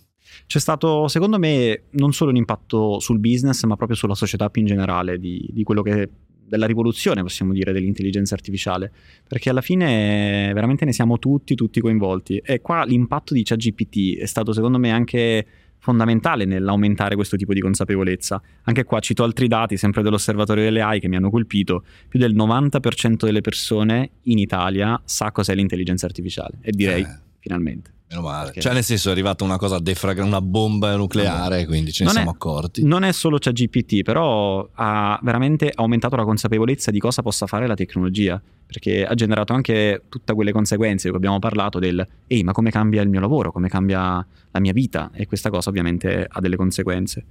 C'è 0.47 0.61
stato, 0.61 1.09
secondo 1.09 1.41
me, 1.41 1.87
non 1.95 2.13
solo 2.13 2.31
un 2.31 2.37
impatto 2.37 3.01
sul 3.01 3.19
business, 3.19 3.65
ma 3.65 3.75
proprio 3.75 3.97
sulla 3.97 4.15
società 4.15 4.49
più 4.49 4.61
in 4.61 4.69
generale 4.69 5.19
di, 5.19 5.45
di 5.53 5.65
quello 5.65 5.83
che 5.83 6.09
della 6.53 6.67
rivoluzione, 6.67 7.23
possiamo 7.23 7.55
dire, 7.55 7.73
dell'intelligenza 7.73 8.35
artificiale, 8.35 8.93
perché 9.27 9.49
alla 9.49 9.63
fine 9.63 10.51
veramente 10.53 10.85
ne 10.85 10.93
siamo 10.93 11.19
tutti, 11.19 11.55
tutti 11.55 11.81
coinvolti. 11.81 12.43
E 12.45 12.61
qua 12.61 12.85
l'impatto 12.85 13.33
di 13.33 13.43
ChatGPT 13.43 14.19
è 14.19 14.27
stato, 14.27 14.53
secondo 14.53 14.79
me, 14.79 14.91
anche 14.91 15.47
fondamentale 15.79 16.45
nell'aumentare 16.45 17.15
questo 17.15 17.39
tipo 17.39 17.55
di 17.55 17.61
consapevolezza. 17.61 18.41
Anche 18.65 18.85
qua 18.85 19.01
cito 19.01 19.25
altri 19.25 19.49
dati, 19.49 19.79
sempre 19.79 20.03
dell'osservatorio 20.03 20.65
delle 20.65 20.83
AI, 20.83 21.01
che 21.01 21.09
mi 21.09 21.17
hanno 21.17 21.31
colpito. 21.31 21.85
Più 22.07 22.19
del 22.19 22.37
90% 22.37 23.25
delle 23.25 23.41
persone 23.41 24.11
in 24.25 24.37
Italia 24.37 25.01
sa 25.07 25.33
cos'è 25.33 25.55
l'intelligenza 25.55 26.05
artificiale. 26.05 26.59
E 26.61 26.71
direi, 26.73 27.01
eh. 27.01 27.19
finalmente. 27.39 27.93
Meno 28.13 28.21
male. 28.21 28.45
Perché... 28.47 28.61
Cioè, 28.61 28.75
nel 28.75 28.85
senso, 28.85 29.09
è 29.09 29.13
arrivata 29.13 29.43
una 29.43 29.57
cosa 29.57 29.79
defragrante, 29.79 30.29
una 30.29 30.43
bomba 30.43 30.95
nucleare, 30.97 31.65
quindi 31.65 31.93
ce 31.93 32.05
ne 32.05 32.11
non 32.11 32.15
siamo 32.15 32.31
è, 32.31 32.35
accorti. 32.35 32.85
Non 32.85 33.05
è 33.05 33.13
solo 33.13 33.39
ChatGPT, 33.39 34.03
però 34.03 34.69
ha 34.75 35.19
veramente 35.23 35.73
aumentato 35.75 36.17
la 36.17 36.25
consapevolezza 36.25 36.91
di 36.91 36.99
cosa 36.99 37.23
possa 37.23 37.47
fare 37.47 37.67
la 37.67 37.75
tecnologia. 37.75 38.41
Perché 38.67 39.05
ha 39.05 39.15
generato 39.15 39.53
anche 39.53 40.05
tutte 40.09 40.35
quelle 40.35 40.53
conseguenze 40.53 41.11
che 41.11 41.17
abbiamo 41.17 41.39
parlato 41.39 41.79
del 41.79 42.07
ehi, 42.27 42.43
ma 42.43 42.53
come 42.53 42.71
cambia 42.71 43.03
il 43.03 43.09
mio 43.09 43.21
lavoro, 43.21 43.51
come 43.51 43.69
cambia 43.69 44.27
la 44.51 44.61
mia 44.61 44.73
vita? 44.73 45.11
E 45.15 45.27
questa 45.27 45.51
cosa 45.51 45.71
ovviamente 45.71 46.27
ha 46.29 46.41
delle 46.41 46.57
conseguenze. 46.57 47.25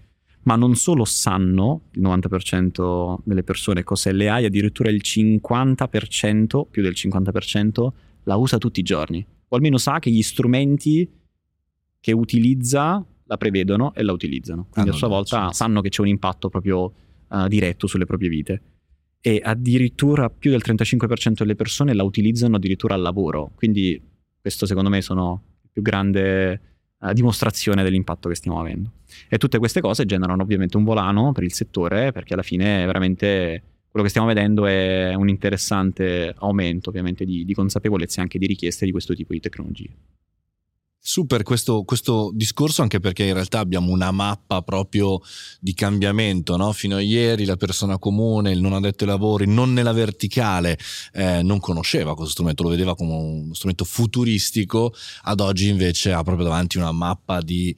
Ma 0.43 0.55
non 0.55 0.75
solo 0.75 1.05
sanno 1.05 1.81
il 1.91 2.01
90% 2.01 3.17
delle 3.23 3.43
persone 3.43 3.83
cos'è 3.83 4.11
l'AI, 4.11 4.45
addirittura 4.45 4.89
il 4.89 5.01
50%, 5.03 6.65
più 6.69 6.81
del 6.81 6.93
50%, 6.95 7.87
la 8.23 8.35
usa 8.35 8.57
tutti 8.57 8.79
i 8.79 8.83
giorni 8.83 9.25
o 9.53 9.55
almeno 9.55 9.77
sa 9.77 9.99
che 9.99 10.09
gli 10.09 10.21
strumenti 10.21 11.09
che 11.99 12.11
utilizza 12.13 13.05
la 13.25 13.37
prevedono 13.37 13.93
e 13.93 14.01
la 14.03 14.13
utilizzano. 14.13 14.67
Quindi 14.69 14.91
ah, 14.91 14.93
a 14.93 14.97
sua 14.97 15.07
volta 15.07 15.49
sì. 15.49 15.55
sanno 15.55 15.81
che 15.81 15.89
c'è 15.89 16.01
un 16.01 16.07
impatto 16.07 16.49
proprio 16.49 16.93
uh, 17.27 17.47
diretto 17.47 17.85
sulle 17.85 18.05
proprie 18.05 18.29
vite. 18.29 18.61
E 19.19 19.41
addirittura 19.43 20.29
più 20.29 20.51
del 20.51 20.61
35% 20.65 21.33
delle 21.39 21.55
persone 21.55 21.93
la 21.93 22.03
utilizzano 22.03 22.55
addirittura 22.55 22.95
al 22.95 23.01
lavoro. 23.01 23.51
Quindi 23.55 24.01
questo 24.39 24.65
secondo 24.65 24.89
me 24.89 25.01
sono 25.01 25.43
la 25.61 25.69
più 25.71 25.81
grande 25.81 26.61
uh, 26.99 27.11
dimostrazione 27.11 27.83
dell'impatto 27.83 28.29
che 28.29 28.35
stiamo 28.35 28.59
avendo. 28.59 28.93
E 29.27 29.37
tutte 29.37 29.59
queste 29.59 29.81
cose 29.81 30.05
generano 30.05 30.41
ovviamente 30.41 30.77
un 30.77 30.85
volano 30.85 31.33
per 31.33 31.43
il 31.43 31.53
settore 31.53 32.13
perché 32.13 32.33
alla 32.33 32.43
fine 32.43 32.85
veramente 32.85 33.63
quello 33.91 34.05
che 34.05 34.09
stiamo 34.09 34.27
vedendo 34.27 34.65
è 34.65 35.13
un 35.13 35.27
interessante 35.27 36.33
aumento 36.37 36.89
ovviamente 36.89 37.25
di, 37.25 37.43
di 37.43 37.53
consapevolezza 37.53 38.19
e 38.19 38.23
anche 38.23 38.39
di 38.39 38.47
richieste 38.47 38.85
di 38.85 38.91
questo 38.91 39.13
tipo 39.13 39.33
di 39.33 39.41
tecnologie. 39.41 39.89
Super 41.03 41.41
questo, 41.41 41.83
questo, 41.83 42.29
discorso 42.31 42.83
anche 42.83 42.99
perché 42.99 43.23
in 43.23 43.33
realtà 43.33 43.57
abbiamo 43.57 43.91
una 43.91 44.11
mappa 44.11 44.61
proprio 44.61 45.19
di 45.59 45.73
cambiamento, 45.73 46.55
no? 46.57 46.71
fino 46.73 46.97
a 46.97 47.01
ieri 47.01 47.45
la 47.45 47.57
persona 47.57 47.97
comune, 47.97 48.51
il 48.51 48.61
non 48.61 48.73
addetto 48.73 49.03
ai 49.03 49.09
lavori, 49.09 49.47
non 49.47 49.73
nella 49.73 49.93
verticale, 49.93 50.77
eh, 51.13 51.41
non 51.41 51.59
conosceva 51.59 52.13
questo 52.13 52.33
strumento, 52.33 52.61
lo 52.61 52.69
vedeva 52.69 52.95
come 52.95 53.13
uno 53.13 53.53
strumento 53.55 53.83
futuristico, 53.83 54.93
ad 55.23 55.39
oggi 55.39 55.69
invece 55.69 56.13
ha 56.13 56.21
proprio 56.21 56.45
davanti 56.45 56.77
una 56.77 56.91
mappa 56.91 57.41
di 57.41 57.75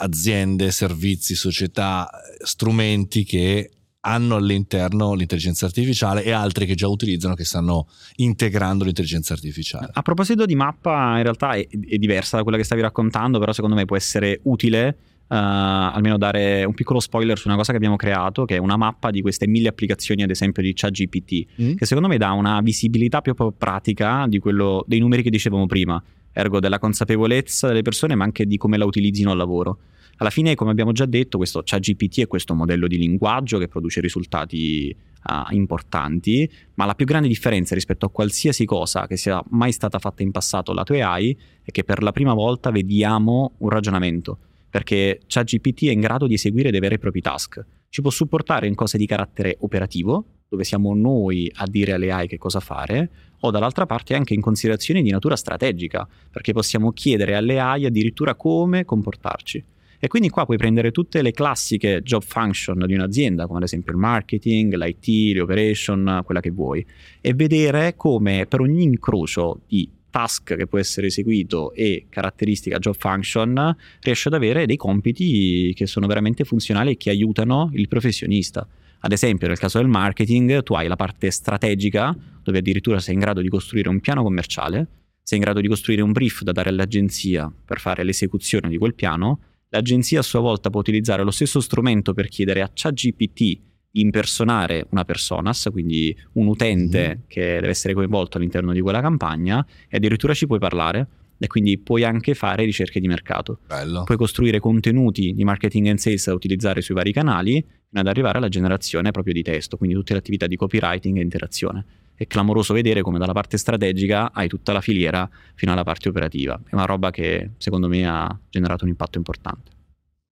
aziende, 0.00 0.70
servizi, 0.70 1.34
società, 1.34 2.10
strumenti 2.44 3.24
che 3.24 3.70
hanno 4.06 4.36
all'interno 4.36 5.14
l'intelligenza 5.14 5.66
artificiale 5.66 6.22
e 6.22 6.30
altri 6.30 6.64
che 6.64 6.74
già 6.74 6.86
utilizzano 6.86 7.34
che 7.34 7.44
stanno 7.44 7.88
integrando 8.16 8.84
l'intelligenza 8.84 9.34
artificiale. 9.34 9.90
A 9.92 10.02
proposito 10.02 10.46
di 10.46 10.54
mappa, 10.54 11.16
in 11.16 11.24
realtà 11.24 11.52
è, 11.52 11.66
è 11.66 11.96
diversa 11.96 12.36
da 12.36 12.42
quella 12.42 12.56
che 12.56 12.64
stavi 12.64 12.82
raccontando, 12.82 13.40
però 13.40 13.52
secondo 13.52 13.74
me 13.74 13.84
può 13.84 13.96
essere 13.96 14.40
utile 14.44 14.96
almeno 15.28 16.18
dare 16.18 16.62
un 16.62 16.74
piccolo 16.74 17.00
spoiler 17.00 17.36
su 17.36 17.48
una 17.48 17.56
cosa 17.56 17.72
che 17.72 17.78
abbiamo 17.78 17.96
creato, 17.96 18.44
che 18.44 18.54
è 18.54 18.58
una 18.58 18.76
mappa 18.76 19.10
di 19.10 19.22
queste 19.22 19.48
mille 19.48 19.66
applicazioni, 19.66 20.22
ad 20.22 20.30
esempio 20.30 20.62
di 20.62 20.72
ChatGPT, 20.72 21.46
mm. 21.60 21.74
che 21.74 21.84
secondo 21.84 22.08
me 22.08 22.16
dà 22.16 22.30
una 22.30 22.60
visibilità 22.60 23.20
proprio 23.20 23.50
pratica 23.50 24.26
di 24.28 24.38
quello, 24.38 24.84
dei 24.86 25.00
numeri 25.00 25.22
che 25.22 25.30
dicevamo 25.30 25.66
prima, 25.66 26.00
ergo 26.32 26.60
della 26.60 26.78
consapevolezza 26.78 27.66
delle 27.66 27.82
persone, 27.82 28.14
ma 28.14 28.22
anche 28.22 28.46
di 28.46 28.56
come 28.56 28.76
la 28.76 28.84
utilizzino 28.84 29.32
al 29.32 29.36
lavoro. 29.36 29.78
Alla 30.18 30.30
fine, 30.30 30.54
come 30.54 30.70
abbiamo 30.70 30.92
già 30.92 31.04
detto, 31.04 31.36
questo 31.36 31.62
ChatGPT 31.62 32.20
è 32.20 32.26
questo 32.26 32.54
modello 32.54 32.86
di 32.86 32.96
linguaggio 32.96 33.58
che 33.58 33.68
produce 33.68 34.00
risultati 34.00 34.94
uh, 35.24 35.54
importanti, 35.54 36.50
ma 36.74 36.86
la 36.86 36.94
più 36.94 37.04
grande 37.04 37.28
differenza 37.28 37.74
rispetto 37.74 38.06
a 38.06 38.10
qualsiasi 38.10 38.64
cosa 38.64 39.06
che 39.06 39.18
sia 39.18 39.42
mai 39.50 39.72
stata 39.72 39.98
fatta 39.98 40.22
in 40.22 40.30
passato 40.30 40.72
lato 40.72 40.94
AI 40.94 41.36
è 41.62 41.70
che 41.70 41.84
per 41.84 42.02
la 42.02 42.12
prima 42.12 42.32
volta 42.32 42.70
vediamo 42.70 43.52
un 43.58 43.68
ragionamento, 43.68 44.38
perché 44.70 45.20
ChatGPT 45.26 45.84
è 45.88 45.90
in 45.90 46.00
grado 46.00 46.26
di 46.26 46.34
eseguire 46.34 46.70
dei 46.70 46.80
veri 46.80 46.94
e 46.94 46.98
propri 46.98 47.20
task. 47.20 47.62
Ci 47.90 48.00
può 48.00 48.10
supportare 48.10 48.66
in 48.66 48.74
cose 48.74 48.96
di 48.96 49.04
carattere 49.04 49.58
operativo, 49.60 50.24
dove 50.48 50.64
siamo 50.64 50.94
noi 50.94 51.50
a 51.56 51.66
dire 51.66 51.92
alle 51.92 52.10
AI 52.10 52.26
che 52.26 52.38
cosa 52.38 52.60
fare, 52.60 53.10
o 53.40 53.50
dall'altra 53.50 53.84
parte 53.84 54.14
anche 54.14 54.32
in 54.32 54.40
considerazioni 54.40 55.02
di 55.02 55.10
natura 55.10 55.36
strategica, 55.36 56.08
perché 56.30 56.54
possiamo 56.54 56.92
chiedere 56.92 57.34
alle 57.34 57.60
AI 57.60 57.84
addirittura 57.84 58.34
come 58.34 58.86
comportarci. 58.86 59.74
E 59.98 60.08
quindi 60.08 60.28
qua 60.28 60.44
puoi 60.44 60.56
prendere 60.56 60.90
tutte 60.90 61.22
le 61.22 61.32
classiche 61.32 62.02
job 62.02 62.22
function 62.22 62.84
di 62.86 62.94
un'azienda, 62.94 63.46
come 63.46 63.58
ad 63.58 63.64
esempio 63.64 63.92
il 63.92 63.98
marketing, 63.98 64.74
l'IT, 64.74 65.34
le 65.34 65.40
operation, 65.40 66.22
quella 66.24 66.40
che 66.40 66.50
vuoi, 66.50 66.84
e 67.20 67.34
vedere 67.34 67.94
come 67.96 68.46
per 68.46 68.60
ogni 68.60 68.82
incrocio 68.82 69.60
di 69.66 69.88
task 70.10 70.56
che 70.56 70.66
può 70.66 70.78
essere 70.78 71.08
eseguito 71.08 71.72
e 71.74 72.06
caratteristica 72.08 72.78
job 72.78 72.94
function 72.96 73.76
riesce 74.00 74.28
ad 74.28 74.34
avere 74.34 74.64
dei 74.64 74.76
compiti 74.76 75.72
che 75.74 75.86
sono 75.86 76.06
veramente 76.06 76.44
funzionali 76.44 76.92
e 76.92 76.96
che 76.96 77.10
aiutano 77.10 77.70
il 77.74 77.86
professionista. 77.86 78.66
Ad 79.00 79.12
esempio, 79.12 79.46
nel 79.46 79.58
caso 79.58 79.78
del 79.78 79.88
marketing, 79.88 80.62
tu 80.62 80.72
hai 80.72 80.88
la 80.88 80.96
parte 80.96 81.30
strategica, 81.30 82.16
dove 82.42 82.58
addirittura 82.58 82.98
sei 82.98 83.14
in 83.14 83.20
grado 83.20 83.42
di 83.42 83.48
costruire 83.48 83.90
un 83.90 84.00
piano 84.00 84.22
commerciale, 84.22 84.86
sei 85.22 85.38
in 85.38 85.44
grado 85.44 85.60
di 85.60 85.68
costruire 85.68 86.02
un 86.02 86.12
brief 86.12 86.42
da 86.42 86.52
dare 86.52 86.70
all'agenzia 86.70 87.52
per 87.64 87.78
fare 87.78 88.02
l'esecuzione 88.02 88.68
di 88.68 88.78
quel 88.78 88.94
piano 88.94 89.40
L'agenzia 89.76 90.20
a 90.20 90.22
sua 90.22 90.40
volta 90.40 90.70
può 90.70 90.80
utilizzare 90.80 91.22
lo 91.22 91.30
stesso 91.30 91.60
strumento 91.60 92.14
per 92.14 92.28
chiedere 92.28 92.62
a 92.62 92.70
ChatGPT 92.72 93.58
impersonare 93.92 94.86
una 94.90 95.04
personas, 95.04 95.68
quindi 95.70 96.16
un 96.32 96.46
utente 96.46 97.06
mm-hmm. 97.06 97.18
che 97.26 97.40
deve 97.40 97.68
essere 97.68 97.92
coinvolto 97.92 98.38
all'interno 98.38 98.72
di 98.72 98.80
quella 98.80 99.02
campagna 99.02 99.64
e 99.86 99.98
addirittura 99.98 100.32
ci 100.32 100.46
puoi 100.46 100.58
parlare 100.58 101.08
e 101.38 101.46
quindi 101.46 101.76
puoi 101.76 102.04
anche 102.04 102.32
fare 102.32 102.64
ricerche 102.64 103.00
di 103.00 103.06
mercato. 103.06 103.58
Bello. 103.66 104.04
Puoi 104.04 104.16
costruire 104.16 104.60
contenuti 104.60 105.34
di 105.34 105.44
marketing 105.44 105.88
and 105.88 105.98
sales 105.98 106.26
da 106.26 106.32
utilizzare 106.32 106.80
sui 106.80 106.94
vari 106.94 107.12
canali 107.12 107.62
fino 107.62 108.00
ad 108.00 108.06
arrivare 108.06 108.38
alla 108.38 108.48
generazione 108.48 109.10
proprio 109.10 109.34
di 109.34 109.42
testo, 109.42 109.76
quindi 109.76 109.94
tutte 109.94 110.14
le 110.14 110.20
attività 110.20 110.46
di 110.46 110.56
copywriting 110.56 111.18
e 111.18 111.20
interazione 111.20 111.84
è 112.16 112.26
clamoroso 112.26 112.72
vedere 112.72 113.02
come 113.02 113.18
dalla 113.18 113.32
parte 113.32 113.58
strategica 113.58 114.32
hai 114.32 114.48
tutta 114.48 114.72
la 114.72 114.80
filiera 114.80 115.28
fino 115.54 115.72
alla 115.72 115.84
parte 115.84 116.08
operativa. 116.08 116.58
È 116.64 116.74
una 116.74 116.86
roba 116.86 117.10
che 117.10 117.50
secondo 117.58 117.88
me 117.88 118.06
ha 118.08 118.38
generato 118.48 118.84
un 118.84 118.90
impatto 118.90 119.18
importante. 119.18 119.70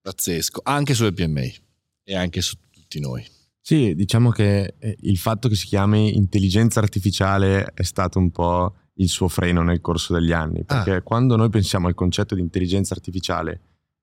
Pazzesco, 0.01 0.61
anche 0.63 0.93
sulle 0.93 1.13
PMI 1.13 1.55
e 2.03 2.15
anche 2.15 2.41
su 2.41 2.55
tutti 2.69 2.99
noi. 2.99 3.25
Sì, 3.61 3.95
diciamo 3.95 4.29
che 4.29 4.75
eh, 4.77 4.97
il 5.01 5.17
fatto 5.17 5.47
che 5.47 5.55
si 5.55 5.65
chiami 5.65 6.15
intelligenza 6.15 6.79
artificiale 6.79 7.71
è 7.73 7.83
stato 7.83 8.19
un 8.19 8.29
po' 8.31 8.75
il 8.95 9.09
suo 9.09 9.27
freno 9.27 9.63
nel 9.63 9.81
corso 9.81 10.13
degli 10.13 10.31
anni, 10.31 10.63
perché 10.63 10.95
ah. 10.95 11.01
quando 11.01 11.35
noi 11.35 11.49
pensiamo 11.49 11.87
al 11.87 11.95
concetto 11.95 12.35
di 12.35 12.41
intelligenza 12.41 12.93
artificiale, 12.93 13.61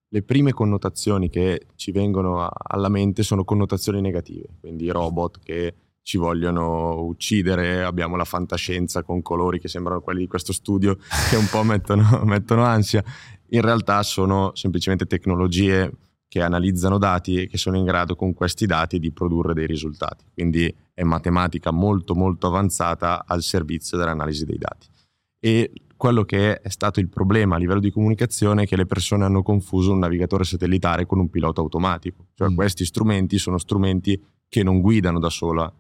le 0.09 0.23
prime 0.23 0.53
connotazioni 0.53 1.31
che 1.31 1.69
ci 1.77 1.91
vengono 1.93 2.49
alla 2.53 2.89
mente 2.89 3.23
sono 3.23 3.45
connotazioni 3.45 4.01
negative, 4.01 4.49
quindi 4.61 4.91
robot 4.91 5.39
che 5.43 5.75
ci 6.03 6.19
vogliono 6.19 7.01
uccidere, 7.03 7.85
abbiamo 7.85 8.17
la 8.17 8.25
fantascienza 8.25 9.03
con 9.03 9.23
colori 9.23 9.61
che 9.61 9.69
sembrano 9.69 10.01
quelli 10.01 10.21
di 10.21 10.27
questo 10.27 10.53
studio 10.53 10.97
che 11.31 11.37
un 11.37 11.49
po' 11.49 11.63
mettono, 11.65 12.23
mettono 12.25 12.65
ansia. 12.65 13.03
In 13.51 13.61
realtà 13.61 14.03
sono 14.03 14.51
semplicemente 14.55 15.07
tecnologie 15.07 15.91
che 16.27 16.41
analizzano 16.41 16.97
dati 16.97 17.43
e 17.43 17.47
che 17.47 17.59
sono 17.59 17.77
in 17.77 17.85
grado 17.85 18.17
con 18.17 18.33
questi 18.33 18.65
dati 18.65 18.99
di 18.99 19.13
produrre 19.13 19.53
dei 19.53 19.67
risultati. 19.67 20.25
Quindi 20.33 20.75
è 20.95 21.03
matematica 21.03 21.71
molto 21.71 22.15
molto 22.15 22.47
avanzata 22.47 23.25
al 23.27 23.43
servizio 23.43 23.99
dell'analisi 23.99 24.47
dei 24.47 24.59
dati. 24.59 24.87
E 25.39 25.73
quello 25.95 26.25
che 26.25 26.61
è 26.61 26.69
stato 26.69 27.01
il 27.01 27.09
problema 27.09 27.57
a 27.57 27.59
livello 27.59 27.81
di 27.81 27.91
comunicazione 27.91 28.63
è 28.63 28.67
che 28.67 28.77
le 28.77 28.87
persone 28.87 29.25
hanno 29.25 29.43
confuso 29.43 29.93
un 29.93 29.99
navigatore 29.99 30.45
satellitare 30.45 31.07
con 31.07 31.19
un 31.19 31.29
pilota 31.29 31.61
automatico. 31.61 32.27
Cioè 32.35 32.51
mm. 32.51 32.55
questi 32.55 32.85
strumenti 32.85 33.39
sono 33.39 33.59
strumenti 33.59 34.21
che 34.49 34.63
non 34.63 34.81
guidano 34.81 35.19
da 35.19 35.31
sola 35.31 35.73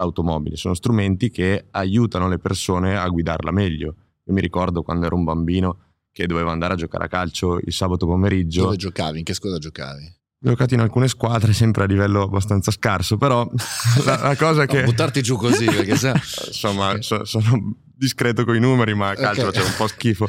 l'automobile, 0.00 0.56
sono 0.56 0.74
strumenti 0.74 1.30
che 1.30 1.66
aiutano 1.70 2.28
le 2.28 2.38
persone 2.38 2.96
a 2.96 3.06
guidarla 3.08 3.50
meglio. 3.50 3.94
Io 4.24 4.32
mi 4.34 4.40
ricordo 4.40 4.82
quando 4.82 5.06
ero 5.06 5.16
un 5.16 5.24
bambino 5.24 5.78
che 6.12 6.26
dovevo 6.26 6.50
andare 6.50 6.74
a 6.74 6.76
giocare 6.76 7.04
a 7.04 7.08
calcio 7.08 7.58
il 7.58 7.72
sabato 7.72 8.06
pomeriggio. 8.06 8.64
Dove 8.64 8.76
giocavi? 8.76 9.18
In 9.18 9.24
che 9.24 9.34
squadra 9.34 9.58
giocavi? 9.58 10.18
Ho 10.42 10.48
giocato 10.48 10.74
in 10.74 10.80
alcune 10.80 11.06
squadre, 11.06 11.52
sempre 11.52 11.84
a 11.84 11.86
livello 11.86 12.22
abbastanza 12.22 12.70
scarso, 12.70 13.16
però 13.16 13.48
la, 14.04 14.16
la 14.16 14.36
cosa 14.36 14.66
che... 14.66 14.80
No, 14.80 14.86
buttarti 14.86 15.22
giù 15.22 15.36
così, 15.36 15.66
perché 15.66 15.94
se... 15.96 16.12
Insomma, 16.46 17.00
so, 17.02 17.24
sono 17.24 17.74
discreto 18.00 18.46
con 18.46 18.56
i 18.56 18.60
numeri, 18.60 18.94
ma 18.94 19.10
a 19.10 19.14
calcio 19.14 19.48
okay. 19.48 19.60
c'è 19.60 19.68
un 19.68 19.74
po' 19.76 19.86
schifo. 19.86 20.26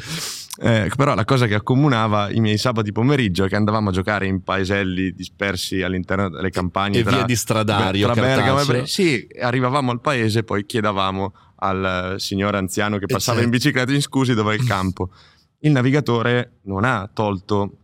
Eh, 0.60 0.90
però 0.94 1.14
la 1.14 1.24
cosa 1.24 1.46
che 1.46 1.54
accomunava 1.54 2.30
i 2.30 2.38
miei 2.38 2.58
sabati 2.58 2.92
pomeriggio 2.92 3.44
è 3.44 3.48
che 3.48 3.56
andavamo 3.56 3.88
a 3.88 3.92
giocare 3.92 4.26
in 4.26 4.42
paeselli 4.42 5.12
dispersi 5.12 5.80
all'interno 5.80 6.28
delle 6.28 6.50
campagne. 6.50 6.98
E 6.98 7.02
tra, 7.02 7.16
via 7.16 7.24
di 7.24 7.34
stradario. 7.34 8.12
Tra 8.12 8.20
Bergamo 8.20 8.60
e 8.60 8.64
Bre- 8.66 8.86
Sì, 8.86 9.26
arrivavamo 9.40 9.90
al 9.90 10.02
paese 10.02 10.40
e 10.40 10.44
poi 10.44 10.66
chiedevamo 10.66 11.32
al 11.56 12.16
signore 12.18 12.58
anziano 12.58 12.98
che 12.98 13.06
passava 13.06 13.40
in 13.40 13.48
bicicletta 13.48 13.92
in 13.92 14.02
scusi 14.02 14.34
dove 14.34 14.54
è 14.54 14.58
il 14.58 14.66
campo. 14.66 15.10
Il 15.60 15.70
navigatore 15.70 16.58
non 16.64 16.84
ha 16.84 17.08
tolto 17.12 17.78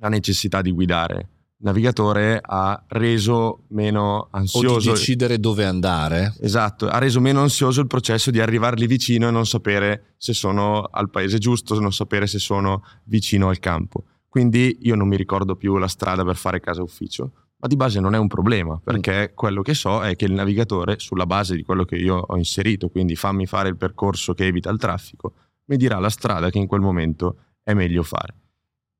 la 0.00 0.08
necessità 0.08 0.60
di 0.60 0.72
guidare, 0.72 1.28
navigatore 1.58 2.40
ha 2.42 2.82
reso 2.88 3.64
meno 3.68 4.28
ansioso. 4.30 4.74
O 4.74 4.78
di 4.78 4.88
decidere 4.88 5.38
dove 5.38 5.64
andare. 5.64 6.34
Esatto, 6.40 6.88
ha 6.88 6.98
reso 6.98 7.20
meno 7.20 7.40
ansioso 7.40 7.80
il 7.80 7.86
processo 7.86 8.30
di 8.30 8.40
arrivarli 8.40 8.86
vicino 8.86 9.28
e 9.28 9.30
non 9.30 9.46
sapere 9.46 10.14
se 10.16 10.32
sono 10.32 10.82
al 10.82 11.10
paese 11.10 11.38
giusto, 11.38 11.78
non 11.78 11.92
sapere 11.92 12.26
se 12.26 12.38
sono 12.38 12.82
vicino 13.04 13.48
al 13.48 13.58
campo. 13.58 14.04
Quindi 14.28 14.78
io 14.82 14.96
non 14.96 15.08
mi 15.08 15.16
ricordo 15.16 15.54
più 15.54 15.76
la 15.76 15.88
strada 15.88 16.24
per 16.24 16.36
fare 16.36 16.60
casa 16.60 16.82
ufficio, 16.82 17.30
ma 17.56 17.68
di 17.68 17.76
base 17.76 18.00
non 18.00 18.14
è 18.14 18.18
un 18.18 18.26
problema, 18.26 18.80
perché 18.82 19.30
mm. 19.30 19.34
quello 19.36 19.62
che 19.62 19.74
so 19.74 20.02
è 20.02 20.16
che 20.16 20.24
il 20.24 20.32
navigatore, 20.32 20.98
sulla 20.98 21.24
base 21.24 21.54
di 21.54 21.62
quello 21.62 21.84
che 21.84 21.96
io 21.96 22.16
ho 22.16 22.36
inserito, 22.36 22.88
quindi 22.88 23.14
fammi 23.14 23.46
fare 23.46 23.68
il 23.68 23.76
percorso 23.76 24.34
che 24.34 24.46
evita 24.46 24.70
il 24.70 24.78
traffico, 24.78 25.34
mi 25.66 25.76
dirà 25.76 25.98
la 25.98 26.10
strada 26.10 26.50
che 26.50 26.58
in 26.58 26.66
quel 26.66 26.80
momento 26.80 27.36
è 27.62 27.72
meglio 27.74 28.02
fare 28.02 28.34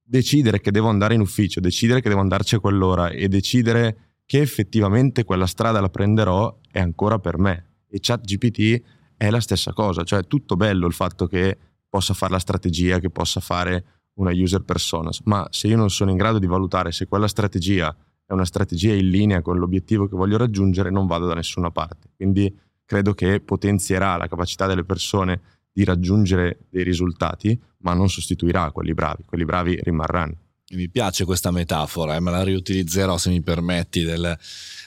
decidere 0.05 0.61
che 0.61 0.71
devo 0.71 0.89
andare 0.89 1.15
in 1.15 1.21
ufficio, 1.21 1.61
decidere 1.61 2.01
che 2.01 2.09
devo 2.09 2.21
andarci 2.21 2.57
a 2.57 2.61
quell'ora 2.61 3.09
e 3.09 3.29
decidere 3.29 4.19
che 4.27 4.41
effettivamente 4.41 5.25
quella 5.25 5.47
strada 5.47 5.81
la 5.81 5.89
prenderò 5.89 6.61
è 6.71 6.79
ancora 6.79 7.19
per 7.19 7.39
me. 7.39 7.71
E 7.89 7.99
ChatGPT 8.01 8.83
è 9.17 9.31
la 9.31 9.41
stessa 9.41 9.73
cosa, 9.73 10.03
cioè 10.03 10.21
è 10.21 10.27
tutto 10.27 10.57
bello 10.57 10.87
il 10.87 10.93
fatto 10.93 11.27
che 11.27 11.57
possa 11.89 12.13
fare 12.15 12.33
la 12.33 12.39
strategia, 12.39 12.99
che 12.99 13.11
possa 13.11 13.41
fare 13.41 13.85
una 14.15 14.31
user 14.33 14.63
persona, 14.63 15.11
ma 15.25 15.47
se 15.51 15.69
io 15.69 15.77
non 15.77 15.91
sono 15.91 16.11
in 16.11 16.17
grado 16.17 16.39
di 16.39 16.47
valutare 16.47 16.93
se 16.93 17.07
quella 17.07 17.27
strategia 17.27 17.95
è 18.27 18.33
una 18.33 18.45
strategia 18.45 18.95
in 18.95 19.11
linea 19.11 19.43
con 19.43 19.59
l'obiettivo 19.59 20.07
che 20.09 20.17
voglio 20.17 20.37
raggiungere, 20.37 20.91
non 20.91 21.07
vado 21.07 21.27
da 21.27 21.35
nessuna 21.35 21.71
parte. 21.71 22.11
Quindi 22.17 22.53
credo 22.85 23.13
che 23.15 23.41
potenzierà 23.41 24.17
la 24.17 24.29
capacità 24.29 24.67
delle 24.67 24.85
persone 24.85 25.41
di 25.75 25.83
raggiungere 25.83 26.61
dei 26.71 26.85
risultati, 26.85 27.61
ma 27.79 27.95
non 27.95 28.09
sostituirà 28.09 28.71
quelli 28.71 28.95
bravi, 28.95 29.25
quelli 29.27 29.45
bravi 29.45 29.77
rimarranno. 29.83 30.37
Mi 30.75 30.89
piace 30.89 31.25
questa 31.25 31.51
metafora 31.51 32.15
e 32.15 32.17
eh, 32.17 32.21
me 32.21 32.31
la 32.31 32.43
riutilizzerò 32.45 33.19
se 33.19 33.31
mi 33.31 33.43
permetti 33.43 34.03
del, 34.03 34.39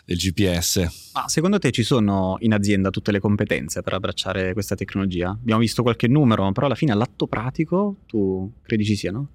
del 0.06 0.17
GPS. 0.17 1.12
Ma 1.13 1.28
secondo 1.28 1.60
te 1.60 1.71
ci 1.71 1.84
sono 1.84 2.38
in 2.39 2.54
azienda 2.54 2.89
tutte 2.89 3.12
le 3.12 3.19
competenze 3.19 3.82
per 3.82 3.93
abbracciare 3.93 4.54
questa 4.54 4.76
tecnologia? 4.76 5.30
Abbiamo 5.30 5.60
visto 5.60 5.84
qualche 5.84 6.08
numero, 6.08 6.50
però 6.54 6.65
alla 6.65 6.76
fine 6.76 6.93
all'atto 6.93 7.28
pratico 7.28 7.97
tu 8.08 8.52
credi 8.62 8.86
ci 8.86 8.95
siano? 8.95 9.34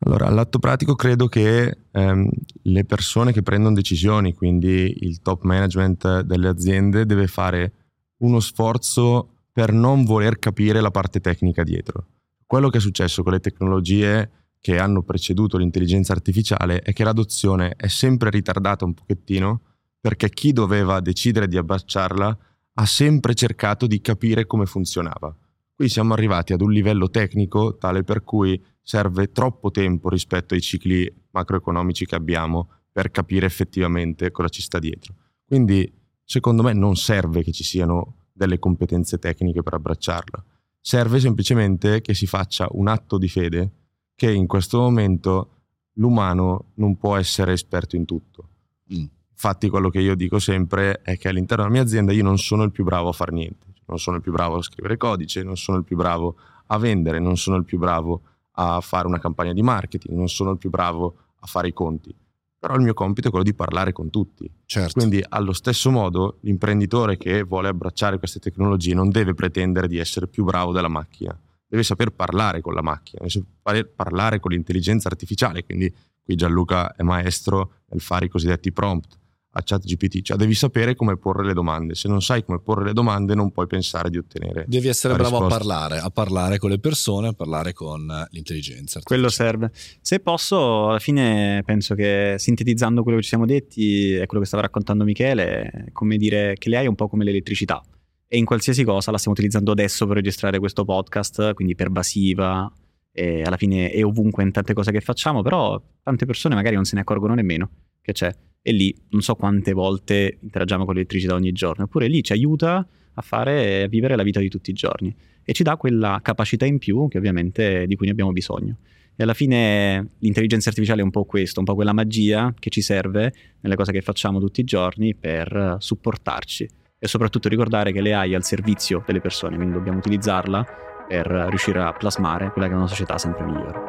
Allora, 0.00 0.26
all'atto 0.26 0.60
pratico 0.60 0.94
credo 0.94 1.26
che 1.26 1.76
ehm, 1.90 2.30
le 2.62 2.84
persone 2.84 3.32
che 3.32 3.42
prendono 3.42 3.74
decisioni, 3.74 4.32
quindi 4.32 4.96
il 5.00 5.20
top 5.20 5.42
management 5.42 6.20
delle 6.20 6.48
aziende, 6.48 7.04
deve 7.04 7.26
fare 7.26 7.72
uno 8.18 8.38
sforzo 8.38 9.37
per 9.58 9.72
non 9.72 10.04
voler 10.04 10.38
capire 10.38 10.80
la 10.80 10.92
parte 10.92 11.18
tecnica 11.18 11.64
dietro. 11.64 12.06
Quello 12.46 12.68
che 12.68 12.78
è 12.78 12.80
successo 12.80 13.24
con 13.24 13.32
le 13.32 13.40
tecnologie 13.40 14.30
che 14.60 14.78
hanno 14.78 15.02
preceduto 15.02 15.56
l'intelligenza 15.56 16.12
artificiale 16.12 16.80
è 16.80 16.92
che 16.92 17.02
l'adozione 17.02 17.74
è 17.76 17.88
sempre 17.88 18.30
ritardata 18.30 18.84
un 18.84 18.94
pochettino 18.94 19.62
perché 20.00 20.30
chi 20.30 20.52
doveva 20.52 21.00
decidere 21.00 21.48
di 21.48 21.56
abbracciarla 21.56 22.38
ha 22.74 22.86
sempre 22.86 23.34
cercato 23.34 23.88
di 23.88 24.00
capire 24.00 24.46
come 24.46 24.64
funzionava. 24.64 25.36
Qui 25.74 25.88
siamo 25.88 26.12
arrivati 26.12 26.52
ad 26.52 26.60
un 26.60 26.70
livello 26.70 27.10
tecnico 27.10 27.78
tale 27.78 28.04
per 28.04 28.22
cui 28.22 28.64
serve 28.80 29.32
troppo 29.32 29.72
tempo 29.72 30.08
rispetto 30.08 30.54
ai 30.54 30.60
cicli 30.60 31.12
macroeconomici 31.32 32.06
che 32.06 32.14
abbiamo 32.14 32.70
per 32.92 33.10
capire 33.10 33.46
effettivamente 33.46 34.30
cosa 34.30 34.50
ci 34.50 34.62
sta 34.62 34.78
dietro. 34.78 35.14
Quindi 35.44 35.92
secondo 36.22 36.62
me 36.62 36.74
non 36.74 36.94
serve 36.94 37.42
che 37.42 37.50
ci 37.50 37.64
siano 37.64 38.17
delle 38.38 38.60
competenze 38.60 39.18
tecniche 39.18 39.62
per 39.62 39.74
abbracciarla, 39.74 40.42
serve 40.80 41.18
semplicemente 41.18 42.00
che 42.00 42.14
si 42.14 42.26
faccia 42.26 42.68
un 42.70 42.86
atto 42.86 43.18
di 43.18 43.28
fede 43.28 43.72
che 44.14 44.30
in 44.30 44.46
questo 44.46 44.78
momento 44.78 45.50
l'umano 45.94 46.66
non 46.74 46.96
può 46.96 47.16
essere 47.16 47.52
esperto 47.52 47.96
in 47.96 48.04
tutto. 48.04 48.48
Mm. 48.94 49.04
Infatti 49.30 49.68
quello 49.68 49.90
che 49.90 50.00
io 50.00 50.14
dico 50.14 50.38
sempre 50.38 51.02
è 51.02 51.16
che 51.18 51.28
all'interno 51.28 51.64
della 51.64 51.74
mia 51.74 51.84
azienda 51.84 52.12
io 52.12 52.24
non 52.24 52.38
sono 52.38 52.62
il 52.62 52.70
più 52.70 52.84
bravo 52.84 53.08
a 53.08 53.12
fare 53.12 53.32
niente, 53.32 53.66
non 53.86 53.98
sono 53.98 54.16
il 54.16 54.22
più 54.22 54.32
bravo 54.32 54.56
a 54.56 54.62
scrivere 54.62 54.96
codice, 54.96 55.42
non 55.42 55.56
sono 55.56 55.78
il 55.78 55.84
più 55.84 55.96
bravo 55.96 56.36
a 56.66 56.78
vendere, 56.78 57.18
non 57.18 57.36
sono 57.36 57.56
il 57.56 57.64
più 57.64 57.78
bravo 57.78 58.22
a 58.52 58.80
fare 58.80 59.06
una 59.06 59.18
campagna 59.18 59.52
di 59.52 59.62
marketing, 59.62 60.16
non 60.16 60.28
sono 60.28 60.50
il 60.52 60.58
più 60.58 60.70
bravo 60.70 61.16
a 61.40 61.46
fare 61.46 61.68
i 61.68 61.72
conti. 61.72 62.14
Però 62.58 62.74
il 62.74 62.82
mio 62.82 62.94
compito 62.94 63.28
è 63.28 63.30
quello 63.30 63.44
di 63.44 63.54
parlare 63.54 63.92
con 63.92 64.10
tutti. 64.10 64.50
Certo. 64.64 64.92
Quindi 64.94 65.24
allo 65.28 65.52
stesso 65.52 65.90
modo 65.90 66.38
l'imprenditore 66.42 67.16
che 67.16 67.42
vuole 67.42 67.68
abbracciare 67.68 68.18
queste 68.18 68.40
tecnologie 68.40 68.94
non 68.94 69.10
deve 69.10 69.34
pretendere 69.34 69.86
di 69.86 69.98
essere 69.98 70.26
più 70.26 70.44
bravo 70.44 70.72
della 70.72 70.88
macchina, 70.88 71.38
deve 71.66 71.82
saper 71.84 72.10
parlare 72.10 72.60
con 72.60 72.74
la 72.74 72.82
macchina, 72.82 73.22
deve 73.24 73.30
saper 73.30 73.92
parlare 73.92 74.40
con 74.40 74.50
l'intelligenza 74.50 75.08
artificiale. 75.08 75.64
Quindi 75.64 75.94
qui 76.22 76.34
Gianluca 76.34 76.94
è 76.94 77.02
maestro 77.02 77.74
nel 77.90 78.00
fare 78.00 78.26
i 78.26 78.28
cosiddetti 78.28 78.72
prompt 78.72 79.18
a 79.50 79.62
ChatGPT, 79.62 80.20
cioè 80.22 80.36
devi 80.36 80.54
sapere 80.54 80.94
come 80.94 81.16
porre 81.16 81.44
le 81.44 81.54
domande. 81.54 81.94
Se 81.94 82.06
non 82.06 82.20
sai 82.20 82.44
come 82.44 82.60
porre 82.60 82.84
le 82.84 82.92
domande, 82.92 83.34
non 83.34 83.50
puoi 83.50 83.66
pensare 83.66 84.10
di 84.10 84.18
ottenere. 84.18 84.64
Devi 84.68 84.88
essere 84.88 85.14
bravo 85.14 85.30
risposta. 85.30 85.54
a 85.54 85.58
parlare, 85.58 85.98
a 85.98 86.10
parlare 86.10 86.58
con 86.58 86.70
le 86.70 86.78
persone, 86.78 87.28
a 87.28 87.32
parlare 87.32 87.72
con 87.72 88.06
l'intelligenza. 88.30 89.00
Quello 89.02 89.28
serve. 89.28 89.70
Se 90.00 90.20
posso, 90.20 90.90
alla 90.90 90.98
fine 90.98 91.62
penso 91.64 91.94
che 91.94 92.34
sintetizzando 92.38 93.02
quello 93.02 93.16
che 93.16 93.22
ci 93.22 93.30
siamo 93.30 93.46
detti 93.46 94.14
e 94.14 94.26
quello 94.26 94.42
che 94.42 94.48
stava 94.48 94.62
raccontando 94.62 95.04
Michele, 95.04 95.88
come 95.92 96.16
dire 96.16 96.54
che 96.58 96.68
le 96.68 96.76
hai 96.76 96.86
un 96.86 96.94
po' 96.94 97.08
come 97.08 97.24
l'elettricità. 97.24 97.82
E 98.30 98.36
in 98.36 98.44
qualsiasi 98.44 98.84
cosa 98.84 99.10
la 99.10 99.16
stiamo 99.16 99.36
utilizzando 99.36 99.72
adesso 99.72 100.06
per 100.06 100.16
registrare 100.16 100.58
questo 100.58 100.84
podcast, 100.84 101.54
quindi 101.54 101.74
pervasiva, 101.74 102.70
e 103.10 103.42
alla 103.42 103.56
fine 103.56 103.90
è 103.90 104.04
ovunque 104.04 104.42
in 104.42 104.52
tante 104.52 104.74
cose 104.74 104.92
che 104.92 105.00
facciamo, 105.00 105.40
però 105.40 105.82
tante 106.02 106.26
persone 106.26 106.54
magari 106.54 106.74
non 106.74 106.84
se 106.84 106.94
ne 106.94 107.00
accorgono 107.00 107.32
nemmeno 107.32 107.70
che 108.02 108.12
c'è 108.12 108.34
e 108.68 108.72
lì 108.72 108.94
non 109.08 109.22
so 109.22 109.34
quante 109.34 109.72
volte 109.72 110.36
interagiamo 110.42 110.84
con 110.84 110.92
l'elettricità 110.92 111.32
ogni 111.32 111.52
giorno, 111.52 111.84
eppure 111.84 112.06
lì 112.06 112.22
ci 112.22 112.32
aiuta 112.32 112.86
a 113.14 113.22
fare 113.22 113.84
a 113.84 113.88
vivere 113.88 114.14
la 114.14 114.22
vita 114.22 114.40
di 114.40 114.50
tutti 114.50 114.68
i 114.68 114.74
giorni 114.74 115.14
e 115.42 115.54
ci 115.54 115.62
dà 115.62 115.78
quella 115.78 116.20
capacità 116.22 116.66
in 116.66 116.76
più 116.76 117.08
che 117.08 117.16
ovviamente 117.16 117.86
di 117.86 117.96
cui 117.96 118.04
ne 118.04 118.12
abbiamo 118.12 118.30
bisogno. 118.30 118.76
E 119.16 119.22
alla 119.22 119.32
fine 119.32 120.10
l'intelligenza 120.18 120.68
artificiale 120.68 121.00
è 121.00 121.04
un 121.04 121.10
po' 121.10 121.24
questo, 121.24 121.60
un 121.60 121.64
po' 121.64 121.74
quella 121.74 121.94
magia 121.94 122.52
che 122.58 122.68
ci 122.68 122.82
serve 122.82 123.32
nelle 123.60 123.74
cose 123.74 123.90
che 123.90 124.02
facciamo 124.02 124.38
tutti 124.38 124.60
i 124.60 124.64
giorni 124.64 125.14
per 125.14 125.76
supportarci 125.78 126.68
e 126.98 127.08
soprattutto 127.08 127.48
ricordare 127.48 127.90
che 127.90 128.02
l'AI 128.02 128.32
è 128.32 128.34
al 128.34 128.44
servizio 128.44 129.02
delle 129.06 129.22
persone, 129.22 129.56
quindi 129.56 129.72
dobbiamo 129.72 129.96
utilizzarla 129.96 130.66
per 131.08 131.26
riuscire 131.48 131.80
a 131.80 131.94
plasmare 131.94 132.52
quella 132.52 132.68
che 132.68 132.74
è 132.74 132.76
una 132.76 132.86
società 132.86 133.16
sempre 133.16 133.46
migliore. 133.46 133.80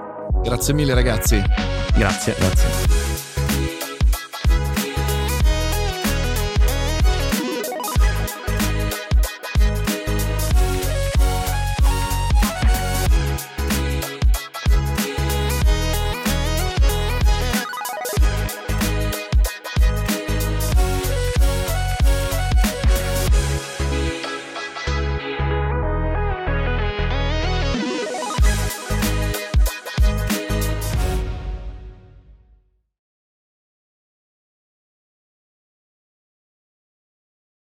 Grazie 0.42 0.74
mille 0.74 0.94
ragazzi. 0.94 1.38
Grazie, 1.94 2.34
grazie. 2.40 3.19